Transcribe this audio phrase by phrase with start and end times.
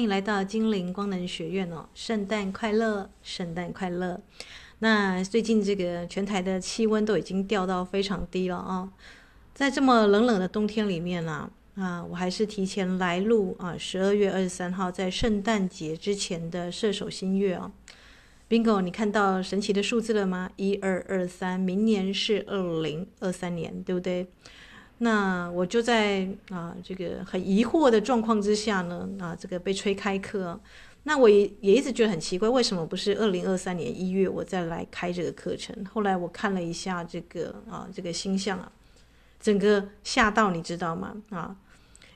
[0.00, 1.86] 欢迎来到精灵光能学院哦！
[1.92, 4.18] 圣诞快乐，圣诞快乐。
[4.78, 8.88] 那最近这个全台的气温都已经掉到非常低了啊、哦，
[9.52, 17.70] 在这么冷冷的冬天里面呢，啊，我还是提前来录啊，十二月二十三号在圣诞节之前的射手新月、哦。
[18.48, 20.50] Bingo，你看到神奇的数字了吗？
[20.56, 24.26] 一二二三，明年是二零二三年，对不对？
[25.02, 30.60] 那我就在啊这个很疑惑的状况之下呢，啊这个被催开课，
[31.04, 35.74] 那我也也一直觉得很奇怪，为什么不是二零二三年一月我再来开这个课程？
[35.86, 38.70] 后来我看了一下这个啊这个星象啊，
[39.40, 41.16] 整个吓到你知道吗？
[41.30, 41.56] 啊，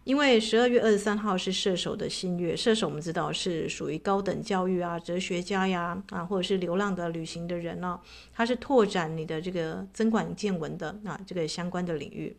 [0.05, 7.99] 因为十二月二十三号是射手的新月，射手我们知道是属于高等教育啊、哲学家呀啊，或者是流浪的旅行的人呢、
[8.35, 12.37] 他是拓展你的这个增广见闻的啊这个相关的领域。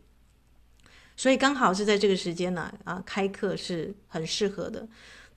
[1.16, 4.86] 所以刚好是在这个时间呢，啊，开课是很适合的。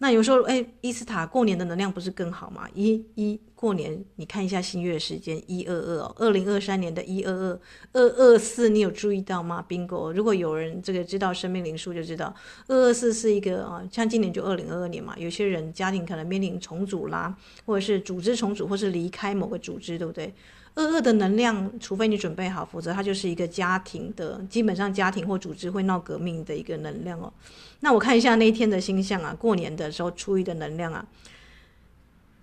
[0.02, 2.66] 那有时候，哎，伊斯塔过年的能量不是更好吗？
[2.74, 7.60] 一一过年，你看一下新月时间，一二二，二零二三年的一二二
[7.92, 12.34] 二二四，你有注意到吗冰狗如果有人这个知道生命灵数，就知道
[12.68, 17.36] 二二四是一个啊，像今年就二零二二年嘛，有些人家庭可能面临重组啦，
[17.66, 20.34] 或者是组织重组，或是离开某个组织，对不对？
[20.80, 27.32] 二二的能量，除非你准备好，否则它就是一个家庭的，基本上家庭或组织会闹革命的一个能量哦。
[27.82, 31.06] 那我看一下那一天的星象啊，过年的时候初一的能量啊，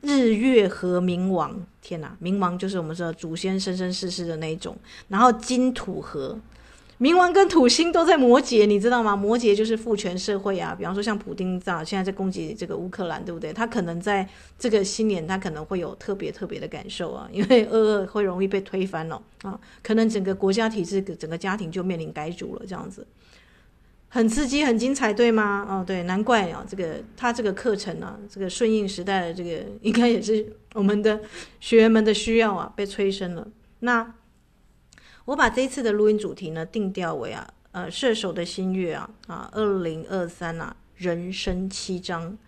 [0.02, 4.76] 日月和冥王，天哪，冥王就是我们说祖先生生世世的那一种，
[5.08, 6.38] 然后金土合。
[6.98, 9.14] 冥王跟土星都在摩羯，你知道吗？
[9.14, 13.52] 摩羯就是父权社会啊，比方说像普丁这样，现在在攻击这个乌克兰，对不对？
[13.52, 14.26] 他可能在
[14.58, 23.06] 这个新年，他可能会有特别特别的感受啊， 因为二二会容易被推翻了啊，可能整个国家体制、整个家庭就面临改组了，这样子，
[24.08, 25.66] 很刺激、很精彩，对吗？
[25.68, 31.20] 哦，对，难怪啊，这个他这个课程啊，这个顺应时代的这个，应该也是我们的
[31.60, 33.46] 学员们的需要啊，被催生了。
[33.80, 34.14] 那。
[35.26, 42.38] 我把这一次的录音主题呢定调为啊，呃，射手的新月啊，啊，二零二三啊，人生七章。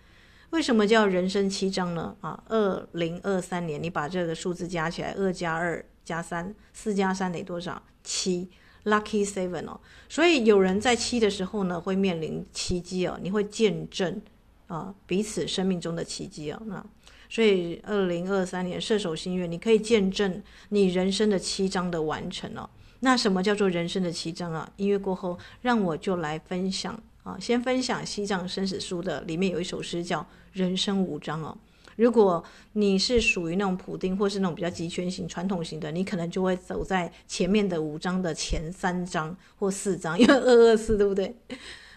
[0.51, 2.15] 为什么叫人生七章呢？
[2.21, 7.81] 啊，二零二三年你把这个数字加起来，二加二加三，四加三等于多少？
[8.03, 8.49] 七
[8.85, 9.79] ，Lucky Seven 哦。
[10.07, 14.21] 所以有人在七的时候呢，会面临奇迹哦，你会见证
[14.67, 16.61] 啊彼此生命中的奇迹哦。
[16.65, 16.83] 那。
[17.29, 22.67] 所以，二零二三年射手新月，你可以见证你人生的七章的完成哦。
[23.01, 24.69] 那什么叫做人生的七章啊？
[24.77, 27.37] 音乐过后，让我就来分享啊。
[27.39, 31.55] 先分享西藏生死书的里面有一首诗叫《人生五章》哦。
[31.95, 41.35] 如果你是属于那种普丁或是那种比较极权型、传统型的，你可能就会走在前面的五章的前三章或四章，因为二二四，对不对？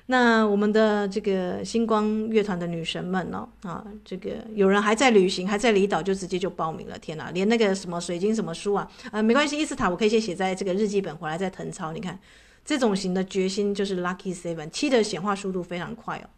[0.07, 3.49] 那我们的这个星光乐团的女神们、哦？
[3.63, 6.99] 啊，这个有人还在旅行，还在离岛，就直接就报名了。
[6.99, 11.93] 天哪，连那个什么水晶什么书啊，啊，没关系，伊斯塔我可以先写在这个日记本，回来再誊抄。
[11.93, 12.19] 你看，
[12.65, 16.29] 这种型的决心就是 Lucky Seven，七的显化速度非常快哦。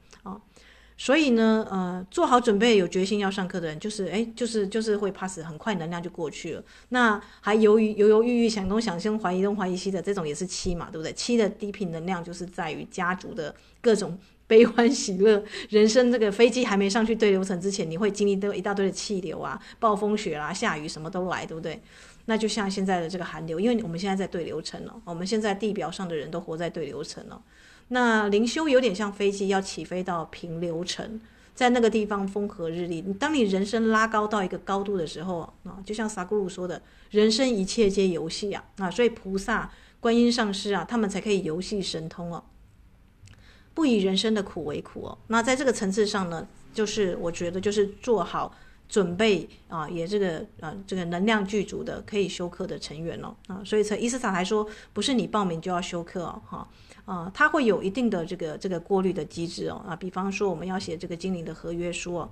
[0.97, 6.63] 所以呢，呃，做好准备、有决心要上课的人，就是，哎，就是就是会 pass，很快能量就过去了。
[6.91, 11.13] 那还犹豫、犹犹豫豫、想东想西、怀疑东怀疑西的，这种也是七嘛，对不对？
[11.13, 14.17] 七的低频能量就是在于家族的各种
[14.47, 21.83] 悲欢喜乐，人生这个飞机还没上去对流层之前，你会经历都一大堆的气流啊、暴风雪啦、下雨什么都来，对不对？
[22.27, 27.43] 那就像现在的这个寒流，因为我们现在在对流层了，我们现在地表上的人都活在对流层了。
[27.89, 31.21] 那灵修有点像飞机要起飞到平流层，
[31.55, 33.03] 在那个地方风和日丽。
[33.21, 36.81] 当你人生拉高到一个高度的时候啊，就像萨古鲁说的，
[37.11, 39.71] 人生一切皆游戏啊啊，所以菩萨、
[40.01, 42.43] 观音上师啊，他们才可以游戏神通哦，
[43.75, 45.19] 不以人生的苦为苦哦。
[45.29, 48.55] 那在这个层次上呢，就是我觉得就是做好
[48.89, 56.69] 准备啊，也这个啊这个能量具足的可以休课的成员哦啊，所以从伊斯塔还说，不是你报名就要休课哦哈。
[57.05, 62.31] 啊它会有一定的这个这个过滤的机制哦啊，比方说我们要写这个精灵的合约书哦，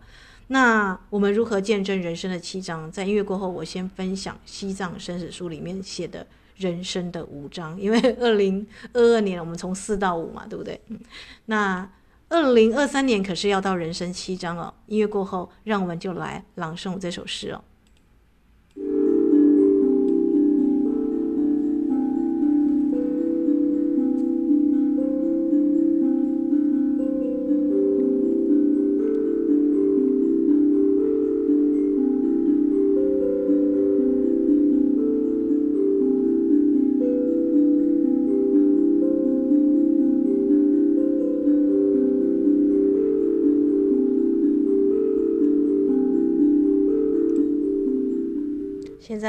[0.48, 2.90] 那我们如何见证人生的七章？
[2.90, 6.26] 在音乐过后，我先分享西藏生死书里面写的
[6.56, 10.80] 人生的五章，因为二零二二年我们从四到五嘛，对不对？
[10.88, 10.98] 嗯，
[11.46, 11.90] 那
[12.28, 14.72] 二零二三年可是要到人生七章哦。
[14.86, 17.62] 音乐过后，让我们就来朗诵这首诗哦。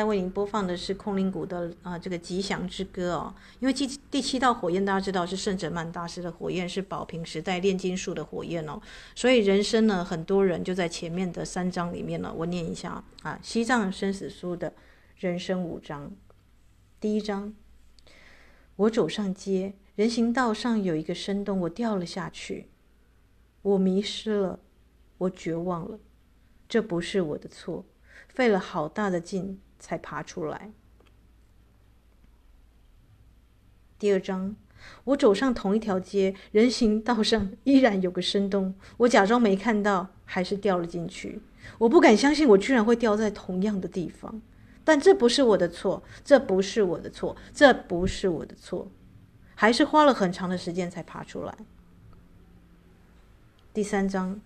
[0.08, 8.82] 为您播放的是空灵谷的啊、这个吉祥之歌哦，因为第第七道火焰大家知道是圣哲曼大师的火焰，是宝瓶时代炼金术的火焰哦，
[9.16, 14.74] 所以人生呢，很多人就在前面的三章里面呢，我念一下啊，西藏生死书的
[15.18, 16.12] 人生五章，
[17.00, 17.54] 第一章，
[18.76, 22.68] 我走上街，人行道上有一个深洞，我掉了下去，
[23.62, 24.60] 我迷失了，
[25.20, 26.00] 我绝望了，
[26.68, 27.86] 这不是我的错。
[28.28, 30.72] 费了好大的劲才爬出来。
[34.00, 34.56] 第二章，
[35.04, 41.42] 我走上同一条街，人行道上依然有个深洞，我假装没看到，还是掉了进去。
[41.80, 44.42] 我不敢相信，我居然会掉在同样的地方。
[44.86, 48.90] 但这不是我的错，这不是我的错，这不是我的错，
[49.54, 51.58] 还是花了很长的时间才爬出来。
[53.74, 54.40] 第三章。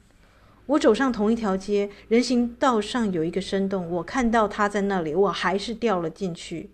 [0.68, 6.70] 我走上同一条街，人行道上有一个深洞，我看到他在那里，我还是掉了进去。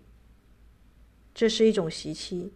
[1.32, 2.52] 这是一种习气，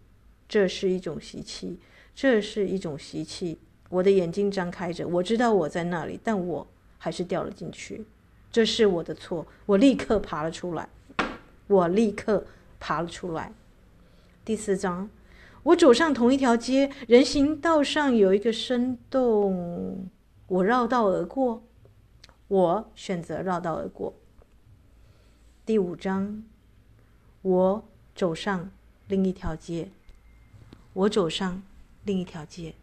[0.48, 1.78] 这是一种习气，
[2.14, 3.58] 这是一种习气。
[3.88, 6.66] 我的眼睛张开着，我知道我在那里，但我
[6.98, 8.04] 还是掉了进去。
[8.50, 10.88] 这是我的错，我立刻爬了出来，
[11.68, 12.44] 我立刻
[12.80, 13.52] 爬了出来。
[14.44, 15.08] 第四章，
[15.62, 20.08] 我走上同一条街，人行道上有一个深洞。
[20.48, 21.62] 我绕道而过，
[22.48, 24.14] 我选择绕道而过。
[25.66, 26.42] 第五章，
[27.42, 28.70] 我走上
[29.08, 29.90] 另一条街，
[30.94, 31.62] 我走上
[32.04, 32.74] 另一条街。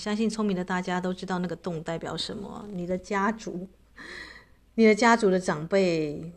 [0.00, 2.66] 相信聪明的大家都知道那个洞代表什么。
[2.72, 3.68] 你的家族，
[4.76, 6.32] 你的家族的长辈，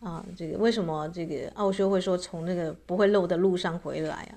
[0.00, 4.34] 啊，这个为什么这个奥修会说从那个不会漏的路上回来啊？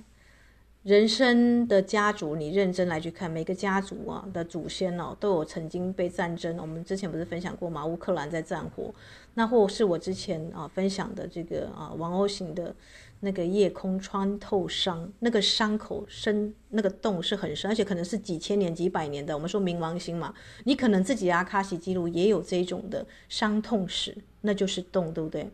[0.84, 6.56] 人生的家族，你认真来去看，每个家族啊的祖先哦，都有曾经被战争。
[6.58, 7.84] 我们之前不是分享过吗？
[7.84, 8.94] 乌克兰在战火，
[9.34, 12.76] 那或是我之前啊分享的这个啊王 O 型的。
[13.22, 19.34] 那个夜空穿透伤，那个伤口深，那个洞是很深，而且可能是几千年、几百年的。
[19.34, 20.34] 我们说冥王星嘛，
[20.64, 25.50] 你可能自己阿卡西记录也有这种的伤痛史，那就是洞，对不对？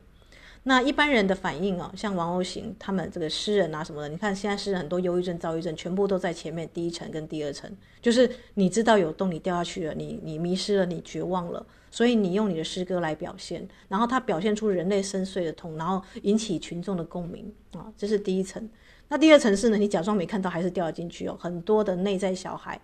[0.68, 7.72] 那一般人的反应啊，像王 O 型，他们这个诗人啊什么的，你看现在诗人很多忧郁症、躁郁症，全部都在前面第一层跟第二层，
[8.02, 11.64] 就是你知道有洞，你掉下去了，你你迷失了，你绝望了。
[11.92, 18.68] 所以你用你的诗歌来表现，然后它表现出人类深邃的痛，然后引起群众的共鸣啊，这是第一层。
[19.08, 21.38] 那第二层是呢，你假装没看到，还是掉进去哦。
[21.40, 22.82] 很多的内在小孩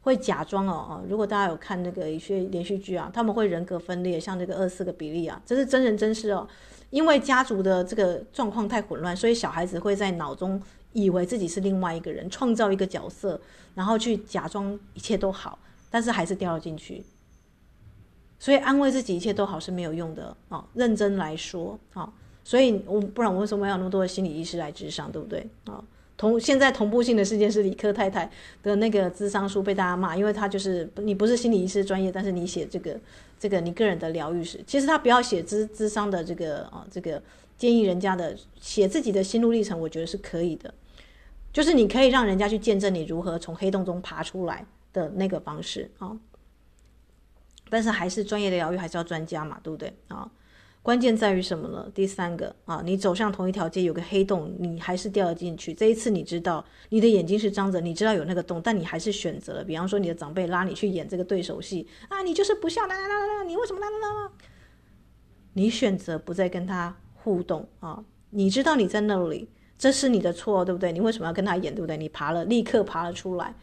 [0.00, 6.48] 会假装哦哦，如果大家有看那个一些连续剧啊，他们会人格分裂，像这个二四个比例啊，这是真人真事哦。
[6.90, 10.60] 因为家族的这个状况太混乱，所以小孩子会在脑中
[10.92, 13.40] 以为自己是另外一个人，创造一个角色，
[13.74, 15.58] 然后去假装一切都好，
[15.90, 17.04] 但是还是掉了进去。
[18.38, 20.64] 所以安慰自己一切都好是没有用的啊、哦！
[20.72, 25.84] 认真来说啊、哦，所以我不然我为什么要那么多的心理医师来咨商，对不对啊、哦？
[26.20, 28.30] 同现在同步性的事件是理科太太
[28.62, 32.94] 的那个智商书被大家骂，因为他就是你不是心理医师专业，但是你写这个
[33.38, 37.22] 这个你个人的疗愈史，其实他不要写智智商的这个啊这个
[37.56, 40.74] 建议人家的写自己的心路历程，我觉得是可以的，
[41.54, 46.14] 就是你可以让人家去见证你如何从黑洞中爬出来的那个方式啊。
[47.70, 50.30] 但是还是专业的疗愈，还是要专家嘛，对不对啊？
[50.82, 51.86] 关键在于什么呢？
[51.94, 55.74] 第三个啊，你走向同一条街，有个黑洞，你还是掉了进去。
[55.74, 59.62] 这一次你知道，你的眼睛是张着，你知道有那个洞，但你还是选择了。
[59.62, 64.32] 比方说，你的长辈拉你去演这个对手戏啊，你就是不孝，啦啦啦啦，你为什么啦啦啦啦？
[65.52, 68.02] 你选择不再跟他互动啊？
[68.30, 70.92] 你知道你在那里，这是你的错，对不对？
[70.92, 71.98] 你为什么要跟他演，对不对？
[71.98, 73.54] 你爬了，立刻爬了出来。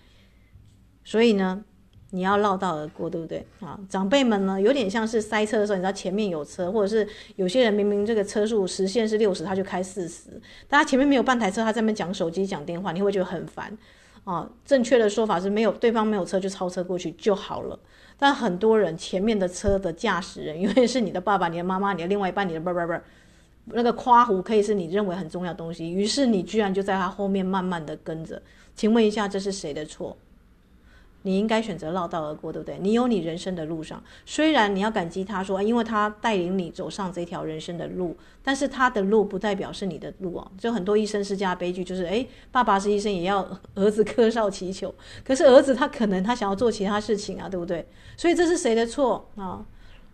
[1.03, 1.65] 所以呢？
[2.11, 3.77] 你要绕道而过，对不对啊？
[3.89, 10.29] 长辈们呢，有点像是塞车的时候，你知道前面有车，或者是有些人明明这个车速时限是六十，他就开四十，
[10.69, 13.77] 但他前面没有半台车，他在那边讲手机、讲电话，你会觉得很烦
[14.23, 14.49] 啊。
[14.65, 17.77] 正确的说法是没有对方没有车就超车过去就好了。
[18.17, 22.93] 但很多人前面的车的驾驶人，因为是你的爸爸、你的妈妈、你的另外一半、你的不不不，
[23.65, 28.41] 那个夸胡可以是你认为很重要的东西，于是你居然就在他后面慢慢的跟着。
[28.75, 30.17] 请问一下，这是谁的错？
[31.27, 32.79] 你应该选择绕道而过，对不对？
[32.79, 40.51] 你有你人生的路上，虽然你要感激他说，因为他带领你走上这条人生的路，但是他的路不代表是你的路哦。
[40.57, 47.86] 就很多医生世家悲剧，就是诶，爸爸是医生，也要儿子柯少祈求，可是儿子他可能他想要做其他事情啊，对不对？
[48.15, 49.65] 所以这是谁的错啊？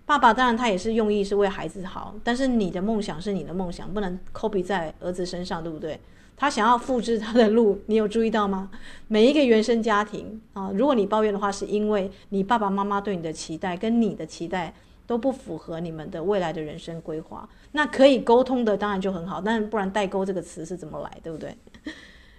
[0.06, 6.00] 爸爸当然他也是用意是为孩子好，但是你的梦想是你的梦想，不能 copy 在儿子身上，对不对？
[6.36, 8.70] 他想要复制他的路，你有注意到吗？
[9.08, 14.74] 每一个原生家庭啊，如果你抱怨的话，是因为你爸爸妈妈对你的期待跟你的期待
[15.06, 17.48] 都不符合你们的未来的人生规划。
[17.72, 21.56] 那可以沟通的当然就很好，但不然代沟这个词是怎么来，对不对？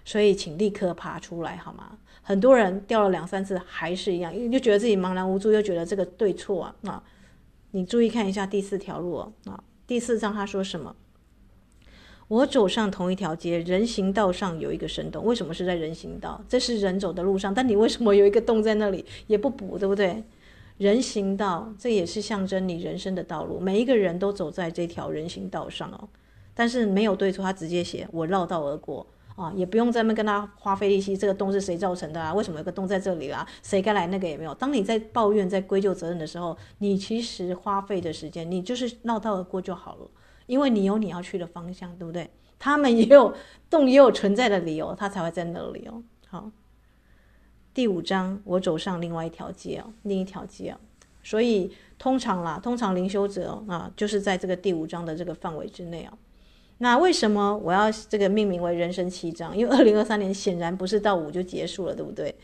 [0.04, 1.96] 所以请立刻爬出来好吗？
[2.20, 7.02] 很多人掉了两三次还是一样，因为就觉得自己茫然无助，又觉得这个对错啊啊！
[7.70, 9.32] 你注意看一下第四条路啊，
[9.86, 10.94] 第四章他说什么？
[12.28, 15.24] 我走上同一条街，人行道上有一个深洞。
[15.24, 16.42] 为什么是在人行道？
[16.48, 19.04] 这是人走的路上，但你为什么有一个洞在那里？
[19.26, 20.24] 也不补，对不对？
[20.78, 23.60] 人行道，这也是象征你人生的道路。
[23.60, 26.08] 每一个人都走在这条人行道上哦，
[26.54, 31.16] 但是没有对错，他直接写我绕道而过啊，也不用在那跟他花费力气。
[31.16, 32.32] 这个洞是谁造成的啊？
[32.32, 33.46] 为什么有个洞在这里啊？
[33.62, 34.06] 谁该来？
[34.06, 34.54] 那个也没有。
[34.54, 40.08] 当你在抱怨、在归咎责任的时候，你其实花费的时间，你就是绕道而过就好了。
[40.46, 42.30] 因为你有你要去的方向，对不对？
[42.58, 43.34] 他们也有
[43.68, 46.02] 洞，也有存在的理由，他才会在那里哦。
[46.28, 46.50] 好，
[47.74, 50.78] 第五章，我走上另外一条街哦，另一条街哦。
[51.22, 56.16] 所以通常啦，通常灵修者啊，就是在这个第五章的这个范围之内哦。
[56.78, 59.56] 那为什么我要这个命名为人生七章？
[59.56, 62.34] 因为二零二三年显然不是到五就结束了，对不对？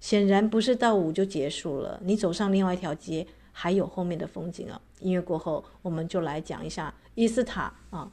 [0.00, 3.26] 显然不是到五就结束了，你走上另外一条街。
[3.56, 4.78] 还有后面的风景啊！
[5.00, 8.10] 音乐过后，我们就来讲一下伊斯塔啊。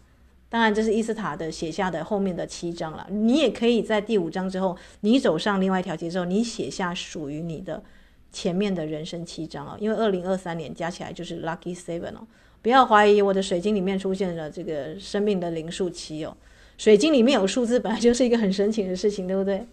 [0.48, 3.08] 当然，这是伊斯塔的写下的后面的七章了。
[3.10, 7.82] 你也可以在第五章之后，你走上另外一条街之后，你写下属于你的
[8.32, 9.76] 前面的人生七章啊。
[9.80, 12.28] 因为二零二三年加起来就是 Lucky Seven 哦。
[12.62, 16.38] 不要怀疑我的水晶里面出现了这个生命的灵数七哦。
[16.78, 19.66] 水晶里面有数字，本来就是一个很神奇的事情，对不对？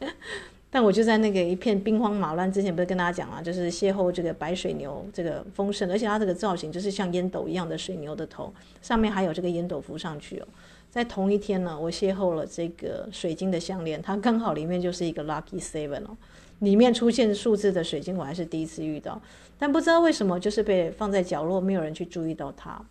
[0.71, 10.47] 但我就在那个一片兵荒马乱之前，不是跟大家讲啊，就是邂逅这个白水牛，这个丰盛，而且它这个造型就是像烟斗一样的水牛的头，上面还有这个烟斗浮上去哦。
[10.91, 16.17] 在同一天呢，我邂逅了这个水晶的项链，它刚好里面就是一个 lucky seven 哦，
[16.59, 19.21] 里面出现数字的水晶我还是第一次遇到，
[19.59, 22.85] 但不知道为什么就是被放在角落，没有人去注意到它，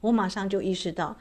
[0.00, 1.16] 我马上就意识到。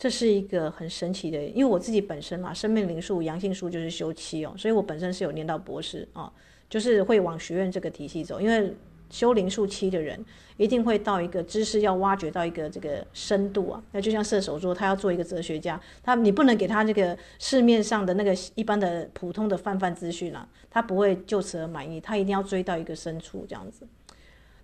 [0.00, 6.32] 这是一个很神奇的，因为我自己本身嘛，生命灵数、阳性数就是修七哦，所以我本身是有念到博士啊、
[6.70, 8.40] 就是会往学院这个体系走。
[8.40, 8.74] 因为
[9.10, 10.18] 修灵数七的人，
[10.56, 13.82] 一定会到一个知识要挖掘到一个这个深度啊。
[13.92, 23.86] 那就像射手座，他要做一个哲学家，他你不能给他这个市面上的那个一般的普通的泛泛资讯啊，他不会就此而满意，他一定要追到一个深处这样子。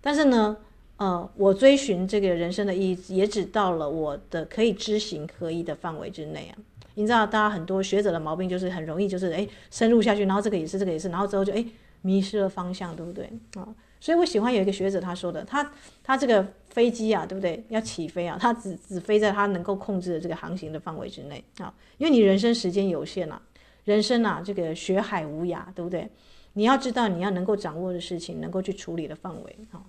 [0.01, 0.57] 但是呢，
[0.99, 6.57] 呃，我追寻这个人生的意义，也只到了我的可以知行合一的范围之内啊。
[6.95, 11.63] 你知道，大家很多学者的毛病就是很容易就是哎深入下去，然后这个也是，这个也是，然后之后就哎
[12.01, 13.69] 迷失了方向，对不对啊？
[14.01, 15.71] 所以我喜欢有一个学者他说的，他
[16.03, 17.63] 他这个飞机啊，对不对？
[17.69, 23.43] 要起飞啊，他只只飞在他能够控制的这个航行的范围之内啊，因为你人生时间有限啊，
[23.85, 26.09] 人生啊这个学海无涯，对不对？
[26.55, 29.83] 你要知道你要能够掌握的事情，能够去处理的范围啊。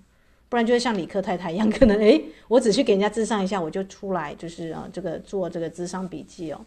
[0.48, 6.60] 不然就会像理科太太一样，可能诶，我只去给人家智商一下，我就出来，就是啊，这个做这个智商笔记哦。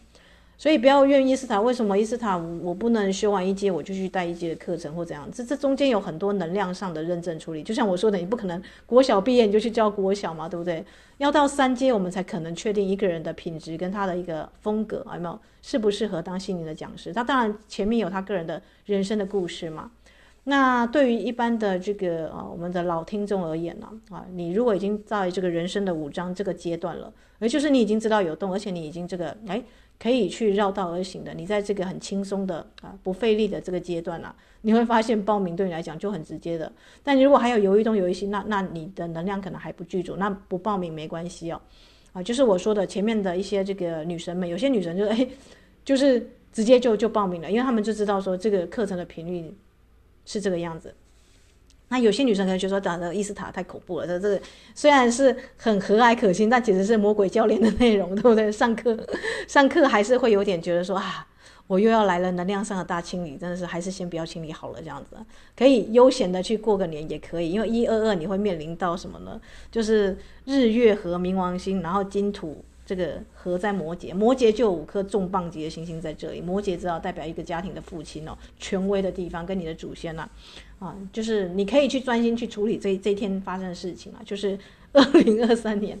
[0.58, 5.28] 所以不要怨伊斯塔，为什么伊斯塔我不能修完一阶我就去带一阶的课程或怎样？
[5.32, 7.64] 这这中间有很多能量上的认证处理。
[7.64, 10.84] 就像我说的，你不可能国小毕业你就去教国小嘛，对不对？
[11.18, 17.12] 要到三阶我们才可能确定一个人的品质跟他的一个风格，有没有适不适合当心灵的讲师？
[17.12, 19.90] 他当然前面有他个人的人生的故事嘛。
[20.44, 29.62] 那对于一般的这个啊，我们的老听众而言呢，啊，你如果已经在这个人生的五章这个阶段了，也就是你已经知道有洞，而且你已经这个哎
[30.00, 36.72] 可以去绕道而行的，你在这个很轻松的啊不费力的这个阶段了，你会发现报名对你来讲就很直接的。
[37.04, 41.60] 但如果还有犹豫东犹豫西，那那你的能量可能还不具足，那不报名没关系哦。
[42.12, 45.28] 啊，就是我说的前面的一些这个女神们，有些女神就是哎，
[45.84, 49.54] 就是直接就就报名了，因为他们就知道说这个课程的频率。
[50.24, 50.94] 是这个样子，
[51.88, 54.06] 那有些女生可能觉得说，讲的伊斯塔太恐怖了。
[54.06, 54.40] 这这
[54.74, 58.50] 虽然是很和蔼可亲，但其实是魔鬼教练的内容， 对不对？
[58.50, 58.96] 上课
[59.46, 61.26] 上课还是会有点觉得说啊，
[61.66, 65.16] 我又要来了，能量上的大清理，真的是还是先不要清理好了，这样子
[65.56, 69.40] 可以悠闲的去过个年也可以，因为一二二你会面临到什么呢？
[69.70, 72.64] 就是日月和冥王星，然后金土。
[72.92, 76.42] 这个合在摩羯，摩羯就有五颗重磅级的星星在这里。
[76.42, 80.28] 摩羯知道代表一个家庭的父亲哦，权威的地方跟你的祖先呐、
[80.78, 84.58] 啊，啊，就是你可以去专心去处理这这一天发生的事情啊，就是。
[84.94, 85.98] 二零二三年，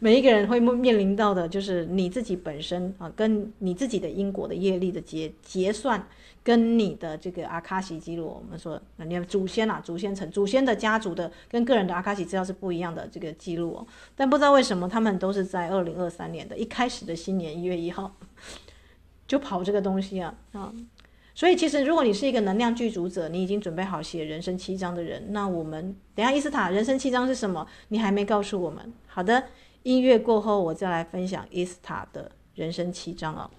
[0.00, 6.04] 每一个人会面临到的，就是你自己本身啊，跟你自己的因果的业力的结结算，
[6.44, 13.86] 跟你的这个阿卡西记录，我们说，那你的祖先啊，祖先层，祖先的家族的跟个人的阿卡西资料是不一样的这个记录哦。
[14.14, 18.14] 但不知道为什么，他们都是在二零二三年的一开始的新年一月一号，
[19.26, 20.70] 就跑这个东西啊啊。
[21.34, 27.66] 所以，其实如果你是一个能量具足者，你已经准备好写人生七章的人，那我们等下伊斯塔人生七章是什么？
[27.88, 28.92] 你还没告诉我们。
[29.06, 29.44] 好的，
[29.82, 33.50] 音乐过后，我再来分享伊斯塔的人生七章啊。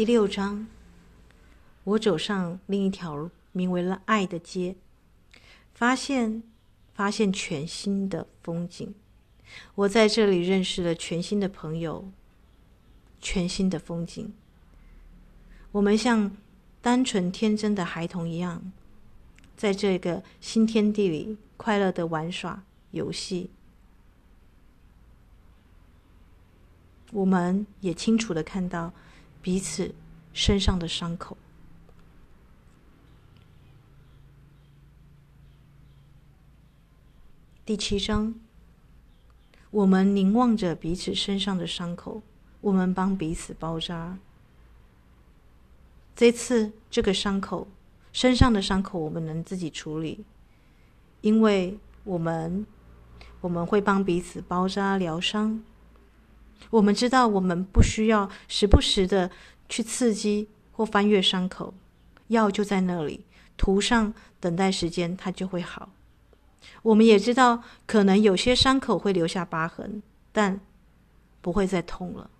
[0.00, 0.66] 第六章，
[1.84, 4.76] 我走上另一条名为了爱的街，
[5.74, 6.42] 发现
[6.94, 8.94] 发现全新的风景。
[9.74, 12.10] 我在这里认识了全新的朋友，
[13.20, 14.32] 全新的风景。
[15.70, 16.34] 我们像
[16.80, 18.72] 单纯天真的孩童一样，
[19.54, 23.50] 在这个新天地里快乐的玩耍游戏。
[27.12, 28.94] 我们也清楚的看到。
[29.42, 29.94] 彼此
[30.32, 31.36] 身上的伤口。
[37.64, 38.34] 第七章，
[39.70, 42.22] 我们凝望着彼此身上的伤口，
[42.60, 44.18] 我们帮彼此包扎。
[46.14, 47.66] 这次这个伤口，
[48.12, 50.24] 身上的伤口，我们能自己处理，
[51.22, 52.66] 因为我们
[53.40, 55.62] 我们会帮彼此包扎疗伤。
[56.68, 59.30] 我们知道，我们不需要时不时的
[59.68, 61.72] 去刺激或翻阅伤口，
[62.28, 63.24] 药就在那里，
[63.56, 65.90] 涂上，等待时间，它就会好。
[66.82, 70.60] 我们也知道，可能有些伤口会留下疤痕，但
[71.40, 72.30] 不会再痛了。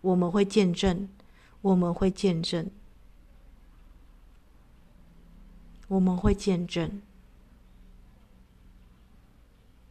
[0.00, 1.08] 我们会见证，
[1.60, 2.70] 我们会见证，
[5.88, 7.02] 我们会见证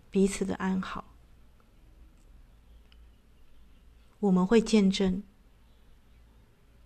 [0.09, 1.05] 彼此的安好。
[4.21, 5.23] 我们会见证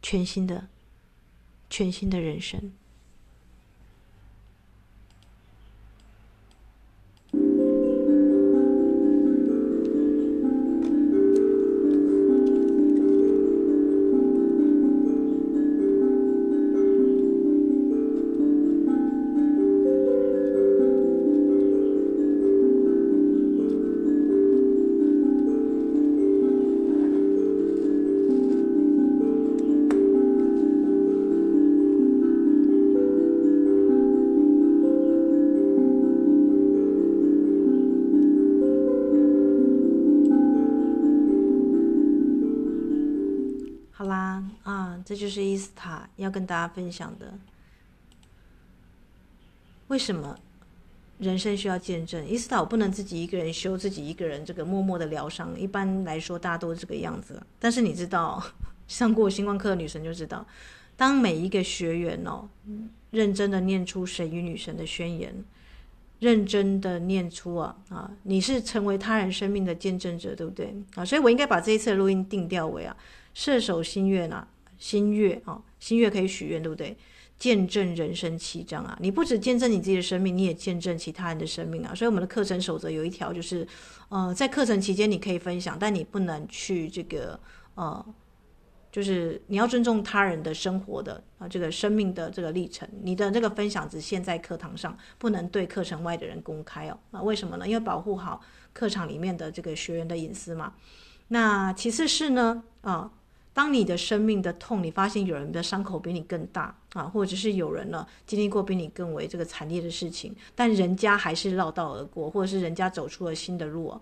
[0.02, 0.70] 全新的、
[1.70, 2.74] 全新的人生。
[46.26, 47.34] 要跟大家分享的。
[49.88, 50.36] 为什么
[51.20, 52.28] 人生需要见证？
[52.28, 55.58] 伊斯塔我不能自己一个人修，自己一个人这个默默的疗伤。
[55.58, 57.42] 一般来说，大家都是这个样子。
[57.60, 58.44] 但是你知道，
[58.88, 60.46] 上过星光课的女神就知道，
[60.98, 62.50] 当每一个学员哦，
[63.12, 65.34] 认真的念出神与女神的宣言，
[66.20, 71.06] 认真的念出啊啊，你是成为他人生命的见证者，对不对啊？
[71.06, 72.98] 所以我应该把这一次的录音定调为啊，
[73.36, 74.48] 射手心愿啊。
[74.78, 76.98] 新月啊，新月可以许愿，对不对？
[77.38, 81.94] 见证人生七章啊，你不只见证你自己的生命，你也见证其他人的生命啊。
[81.94, 83.68] 所以我们的课程守则有一条，就是
[84.10, 87.40] 呃，在课程期间你可以分享，但你不能去这个
[87.76, 88.04] 呃，
[88.92, 92.90] 就是你要尊重他人的生活的啊、这个生命的这个历程。
[93.04, 96.98] 你的这个分享只限在课堂上，不能对课程外的人公开哦。
[97.12, 97.68] 那为什么呢？
[97.68, 98.42] 因为保护好
[98.74, 100.74] 课场里面的这个学员的隐私嘛。
[101.28, 103.12] 那其次是呢，啊、
[103.56, 113.98] 当你的生命的痛，你发现有人的伤口比你更大啊，或者是有人呢经历过比你更为这个惨烈的事情，但人家还是绕道而过，或者是人家走出了新的路，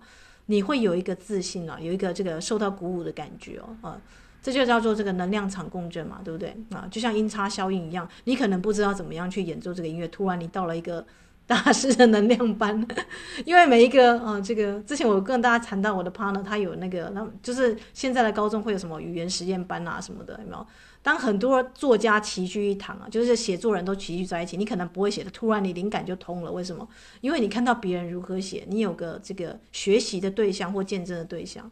[0.46, 4.00] 你会有一个自信啊，有一个这个受到鼓舞的感觉哦，啊，
[4.42, 6.88] 这就叫做这个能量场共振嘛，对不对啊？
[6.90, 11.06] 就像音叉效应一样，你可能不知道怎么样去演奏这个音乐，突然你到了一个。
[11.46, 12.86] 大师的能量班，
[13.44, 20.66] 因为每一个啊，这个之前我跟大家谈到我的 partner，他有那个，那就是现在的高中会有什么语言实验班啊什么的，有没有？
[21.02, 26.88] 当很多作家齐聚一堂啊，就是写作人都齐聚在一起，你可能不会写的，突然你灵感就通了，为什么？
[27.20, 31.70] 因为你看到别人如何写，你有个这个学习的对象或见证的对象，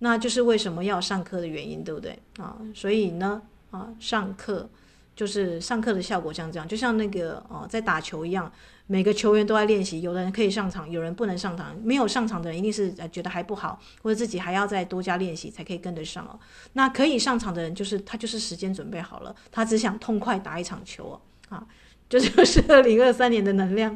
[0.00, 2.56] 那就是为什么要上课的原因，对不对啊？
[2.74, 4.68] 所以呢，啊，上课
[5.14, 8.50] 就是上课的效果像这样，就像那个哦，在打球一样。
[8.90, 11.78] 每个球员都在练习，有的人可以上场，有人不能上场。
[11.84, 16.40] 没有上场的人一定是觉得还不好，或者自己还要再多加练习才可以跟得上哦。
[16.72, 21.20] 那可以上场的人，就是他就是时间准备好了，他只想痛快打一场球哦。
[21.50, 21.66] 啊，
[22.08, 23.94] 这就是 二零二三年的能量。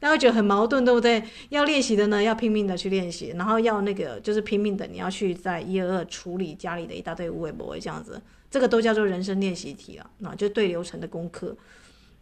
[0.00, 1.22] 大家觉得很矛盾，对不对？
[1.50, 11.56] 要练习的呢，要拼命的去练习，然后要那个就是拼命的，你要去在一二二处理家里的一大堆无为不为这样子，这个都叫做人生练习题了，那就对流程的功课。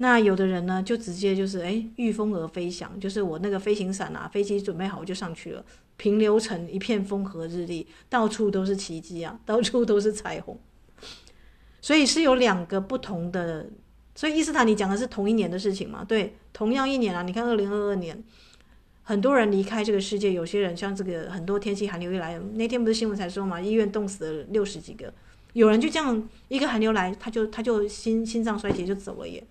[0.03, 5.63] 那有的人呢，就直接就是诶，御风而飞翔，就是我那个飞行伞啊，飞机准备好我就上去了，
[5.99, 10.59] 平流层一片风和日丽，到处都是奇迹啊，到处都是彩虹。
[11.83, 13.69] 所以是有两个不同的，
[14.15, 16.03] 所以伊斯坦你讲的是同一年的事情嘛？
[16.03, 18.25] 对，同样一年啊，你看二零二二年，
[19.03, 25.13] 很多人离开这个世界，有些人像这个很多天气寒流一来，那天不是新闻才说嘛，医院冻死了六十几个，
[25.53, 29.45] 有人就这样一个寒流来，他就他就心心脏衰竭就走了耶。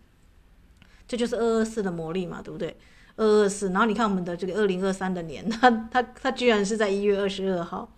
[1.09, 2.77] 这就是二二四的魔力嘛，对不对？
[3.15, 7.91] 二二四，然后你看我们的这个二零二三的年，它它它居然是在一月二十二号，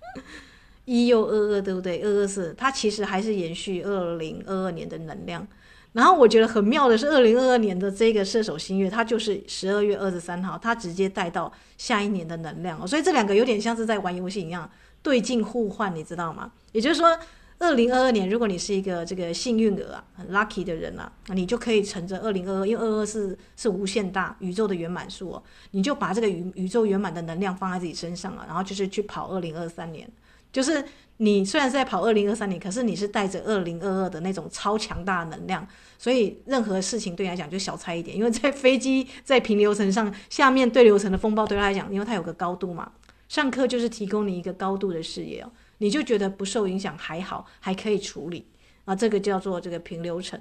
[0.85, 2.01] 一又二二，对不对？
[2.01, 5.45] 二二四，它其实还是延续二零二二年的能量。
[5.91, 14.71] 然后我觉得很妙的是，二零二二年的这个射手新月，它就是十二月二十三号，它直接带到下一年的能量，所以这两个有点像是在玩游戏一样，
[15.03, 16.53] 对镜互换，你知道吗？
[16.71, 17.19] 也就是说。
[17.61, 30.09] 二零二二年，如果你是一个这个幸运儿啊，很 lucky 的人啊，你就可以乘着二零二二，因为二二是是无限大宇宙的圆满数哦，你就把这个宇宇宙圆满的能量放在自己身上啊，然后就是去跑二零二三年，
[30.51, 30.83] 就是
[31.17, 35.67] 你虽然是在跑二零二三年，可是你是带着二零二二的那种超强大的能量，
[35.99, 42.91] 所以任何事情对你来讲就小菜一点，因为在飞机 在平流层上，下面对流层的风暴对他来讲，因为它有个高度嘛，
[43.29, 45.51] 上课就是提供你一个高度的视野哦。
[45.81, 48.45] 你就觉得不受影响还好，还可以处理
[48.85, 50.39] 啊，这个叫做这个平流层。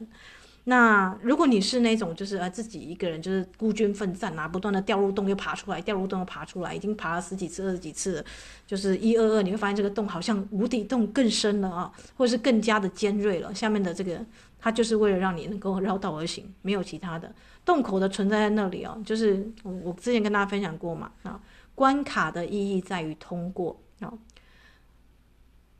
[0.64, 8.24] 那如果你是那种就是啊自己一个人就是孤军奋战啊，不断的掉入洞又爬出来，掉入洞又爬出来，已经爬了十几次、二十几次了，
[8.66, 13.54] 就是一二二，你会发现这个洞好像无底洞更深了啊，或者是更加的尖锐了。
[13.54, 14.22] 下面的这个
[14.58, 21.40] 它就是为了让你能够绕道而行，没有其他的洞口的存在在那里哦，就是我之前跟大家分享过嘛啊，
[21.74, 24.12] 关卡的意义在于通过啊。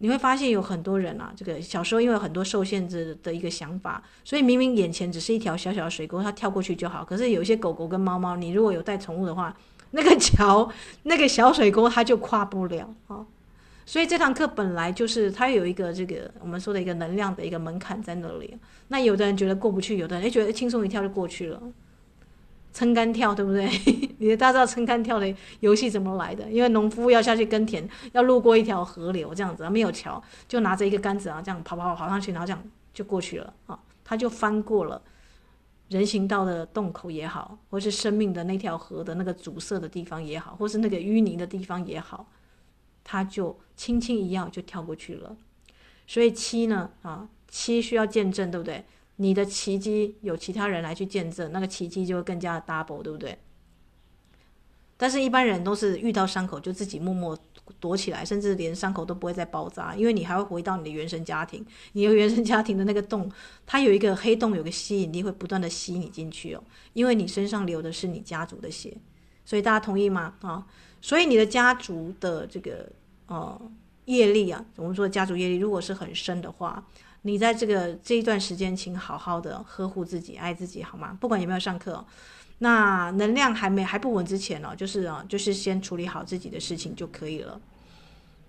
[0.03, 7.05] 你会发现有很多人啊，这个小时候因为很多受限制的一个想法，所以明明眼前只是一条小小的水沟，它跳过去就好。
[7.05, 9.55] 可是有一些狗狗跟猫猫，你如果有带宠物的话，
[9.91, 10.71] 那个桥
[11.03, 13.27] 那个小水沟它就跨不了啊。
[13.85, 18.57] 所以这堂课本来就是它有一个这个我们说的一个能量的一个门槛在那里。
[18.89, 21.61] 那有的人觉得过不去，有的人觉得轻松一跳就过去了。
[22.73, 23.69] 撑杆跳，对不对？
[24.19, 26.51] 你大家知道撑杆跳的游戏怎么来的？
[26.51, 35.01] 因为农夫要下去耕田，要路过一条河流，这样子没有桥，就拿着一个杆子啊，这样跑跑跑上去，然后这样就过去了啊，他就翻过了
[35.89, 42.27] 人行道的洞口也好，或是生命的那条河的那个阻塞的地方也好，或是那个淤泥的地方也好，
[43.03, 45.37] 他就轻轻一跃就跳过去了。
[46.07, 48.85] 所以七呢，啊，七需要见证，对不对？
[49.23, 53.39] 你的奇迹有其他人来去见证，那个奇迹就会更加的 double，对不对？
[54.97, 57.39] 但是，一般人都是遇到伤口就自己默默
[57.79, 63.31] 躲起来，甚至连伤口都不会再包扎，因为你还会回到你的原生家庭，你的原生家庭的那个洞，
[63.67, 66.65] 它有一个黑洞，有个吸引力，会不断的吸你进去哦。
[66.95, 68.97] 因为你身上流的是你家族的血，
[69.45, 70.35] 所以大家同意吗？
[70.41, 70.67] 啊，
[71.03, 72.91] 所以你的家族的这个
[73.27, 73.61] 呃
[74.07, 76.83] 业力啊，我们说的家族业力，如果是很深的话。
[77.23, 81.17] 你在这个这一段时间，请好好的呵护自己，爱自己，好吗？
[81.21, 82.05] 不管有没有上课，
[82.59, 87.61] 那能量还没还不稳之前哦，就是啊，就是先处理好自己的事情就可以了。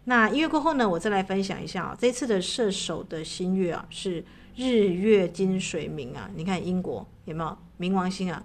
[0.05, 4.23] 那音乐过后呢，我再来分享一下啊，这次的射手的新月啊，是
[4.55, 8.43] 日月金水冥啊，你看英国有没有冥王星啊，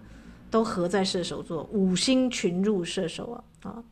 [0.50, 3.84] 都合在射手座，五星群入射手啊啊。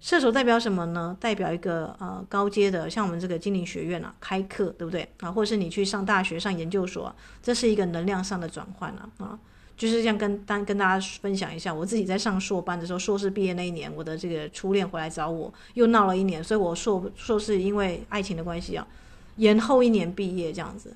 [0.00, 1.14] 射手代表什么呢？
[1.20, 5.30] 代表一个呃高阶的，像我们这个精灵学院啊，开课对不对啊？
[5.30, 9.38] 或者是你去上大学、上研究所，这是一个能量上的转换啊啊！
[9.76, 18.86] 就是这样跟单跟大家分享一下，我自己在上硕班的时候，硕士毕业那一年，我的这个初恋回来找我，又闹了一年，所以我硕硕士因为爱情的关系啊，
[19.36, 20.94] 延后一年毕业这样子。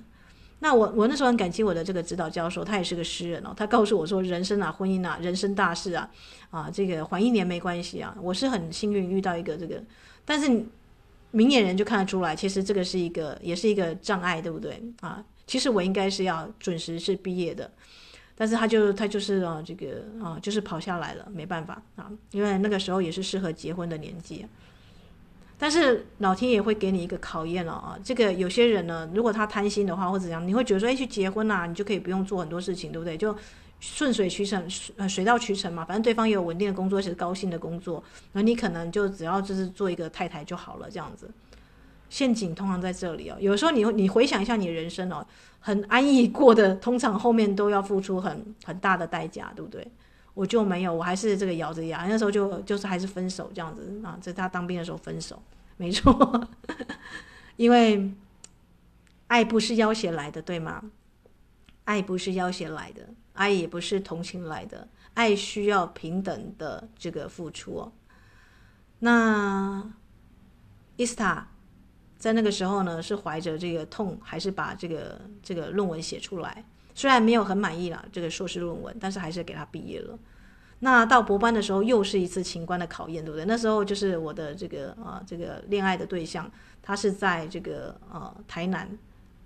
[0.61, 3.53] 那我我那时候很感激我的这个指导教授，他也是个诗人哦。
[3.55, 6.11] 他告诉我说，人生啊，婚姻啊，人生大事啊，
[6.51, 8.17] 啊，这个缓一年没关系啊。
[8.23, 9.83] 我是很幸运遇到一个这个，
[10.25, 10.65] 但是
[11.33, 15.23] 明眼人就看得出来，其实这个是一个也是一个障碍，对不对啊？
[15.47, 17.71] 其实我应该是要准时是毕业的，
[18.35, 24.47] 但是他就他就是啊，这个啊，就是跑下来了，没办法啊，因为那个时候也是适合结婚的年纪。
[25.57, 27.99] 但是老天爷会给你一个考验了啊！
[28.03, 33.17] 这个有些人呢，如果他贪心的话，或者怎样，你会觉得说，哎，去结婚啊，你就可以不用做很多事情，对不对？
[33.17, 33.35] 就
[33.81, 35.85] 顺水渠成，呃，水到渠成嘛。
[35.85, 41.31] 反正对方也有稳定的工作，是高薪的工作，那你可能就只要就是做一个太太就好了，这样子。
[42.11, 43.37] 陷阱通常在这里哦。
[43.41, 45.27] 有时候你你回想一下你人生哦，
[45.61, 49.87] 很安逸过的，通常后面都要付出很很大的代价，对不对？
[50.35, 55.41] 我就没有，我还是这个咬着牙，那时候就就是还是分手这样子啊，在他当兵的时候分手，
[55.77, 56.49] 没错，
[57.57, 58.13] 因为
[59.29, 60.91] 爱不是要挟来的，对吗？
[61.85, 67.93] 爱不是要挟来的，爱也不是同情来的，爱需要平等的这个付出。
[68.99, 69.93] 那
[70.97, 71.49] 伊斯塔
[72.17, 76.65] 在那个时候呢，是怀着这个痛，还是把这个这个论文写出来？
[76.95, 80.19] 虽然没有很满意啦这个硕士论文，但是还是给他毕业了。
[80.81, 83.45] 那到博班的时候，又是一次情关的考验，对不对？
[83.47, 86.51] 那时候就是我的这个啊、呃，这个恋爱的对象，
[86.83, 88.89] 他是在这个呃台南，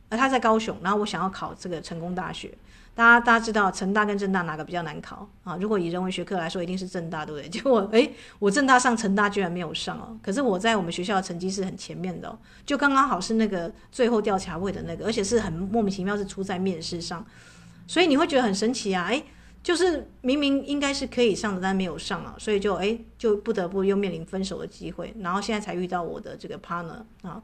[0.09, 2.53] 而他在高雄，然后我想要考这个成功大学。
[2.95, 5.57] 大家大家知道成大跟政大哪个比较难考啊？
[5.61, 7.47] 如果以人文学科来说，一定是政大，对不对？
[7.49, 10.19] 结果诶，我政大上，成大居然没有上哦。
[10.21, 17.25] 可是我在我们学校的成绩是很前面的哦，就刚刚好是那个最后吊卡位的那个，而且是很莫名其妙是出在面试上，
[17.87, 19.07] 所以你会觉得很神奇啊！
[19.07, 19.25] 诶，
[19.63, 27.41] 就是明明应该是可以上的，但没有上啊，所以就诶，就不得不又面临分手的机会，然后现在才遇到我的这个 partner 啊。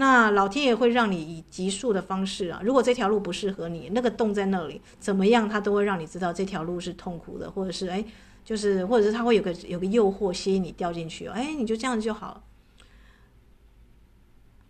[0.00, 8.04] 那老天爷会让你以急速的方式啊，如果这条路不适合你，那个洞在那里，怎么样，他都会让你知道这条路是痛苦的，或者是哎，
[8.44, 12.42] 就是或者是他会有个有个诱惑吸引你掉进去哦，哎，你就这样就好了。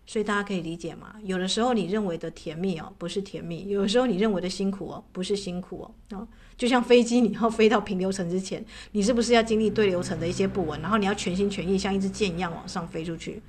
[0.07, 1.13] 所以大家可以理解吗？
[1.23, 6.17] 有的时候你认为的甜蜜哦，不是甜蜜；有的时候你认为的辛苦哦，不是辛苦哦。
[6.17, 13.39] 啊，就像飞机，你要飞到平流层之前，你是不是要经历对流层的一些不稳，然后你要全心全意像一支箭一样往上飞出去？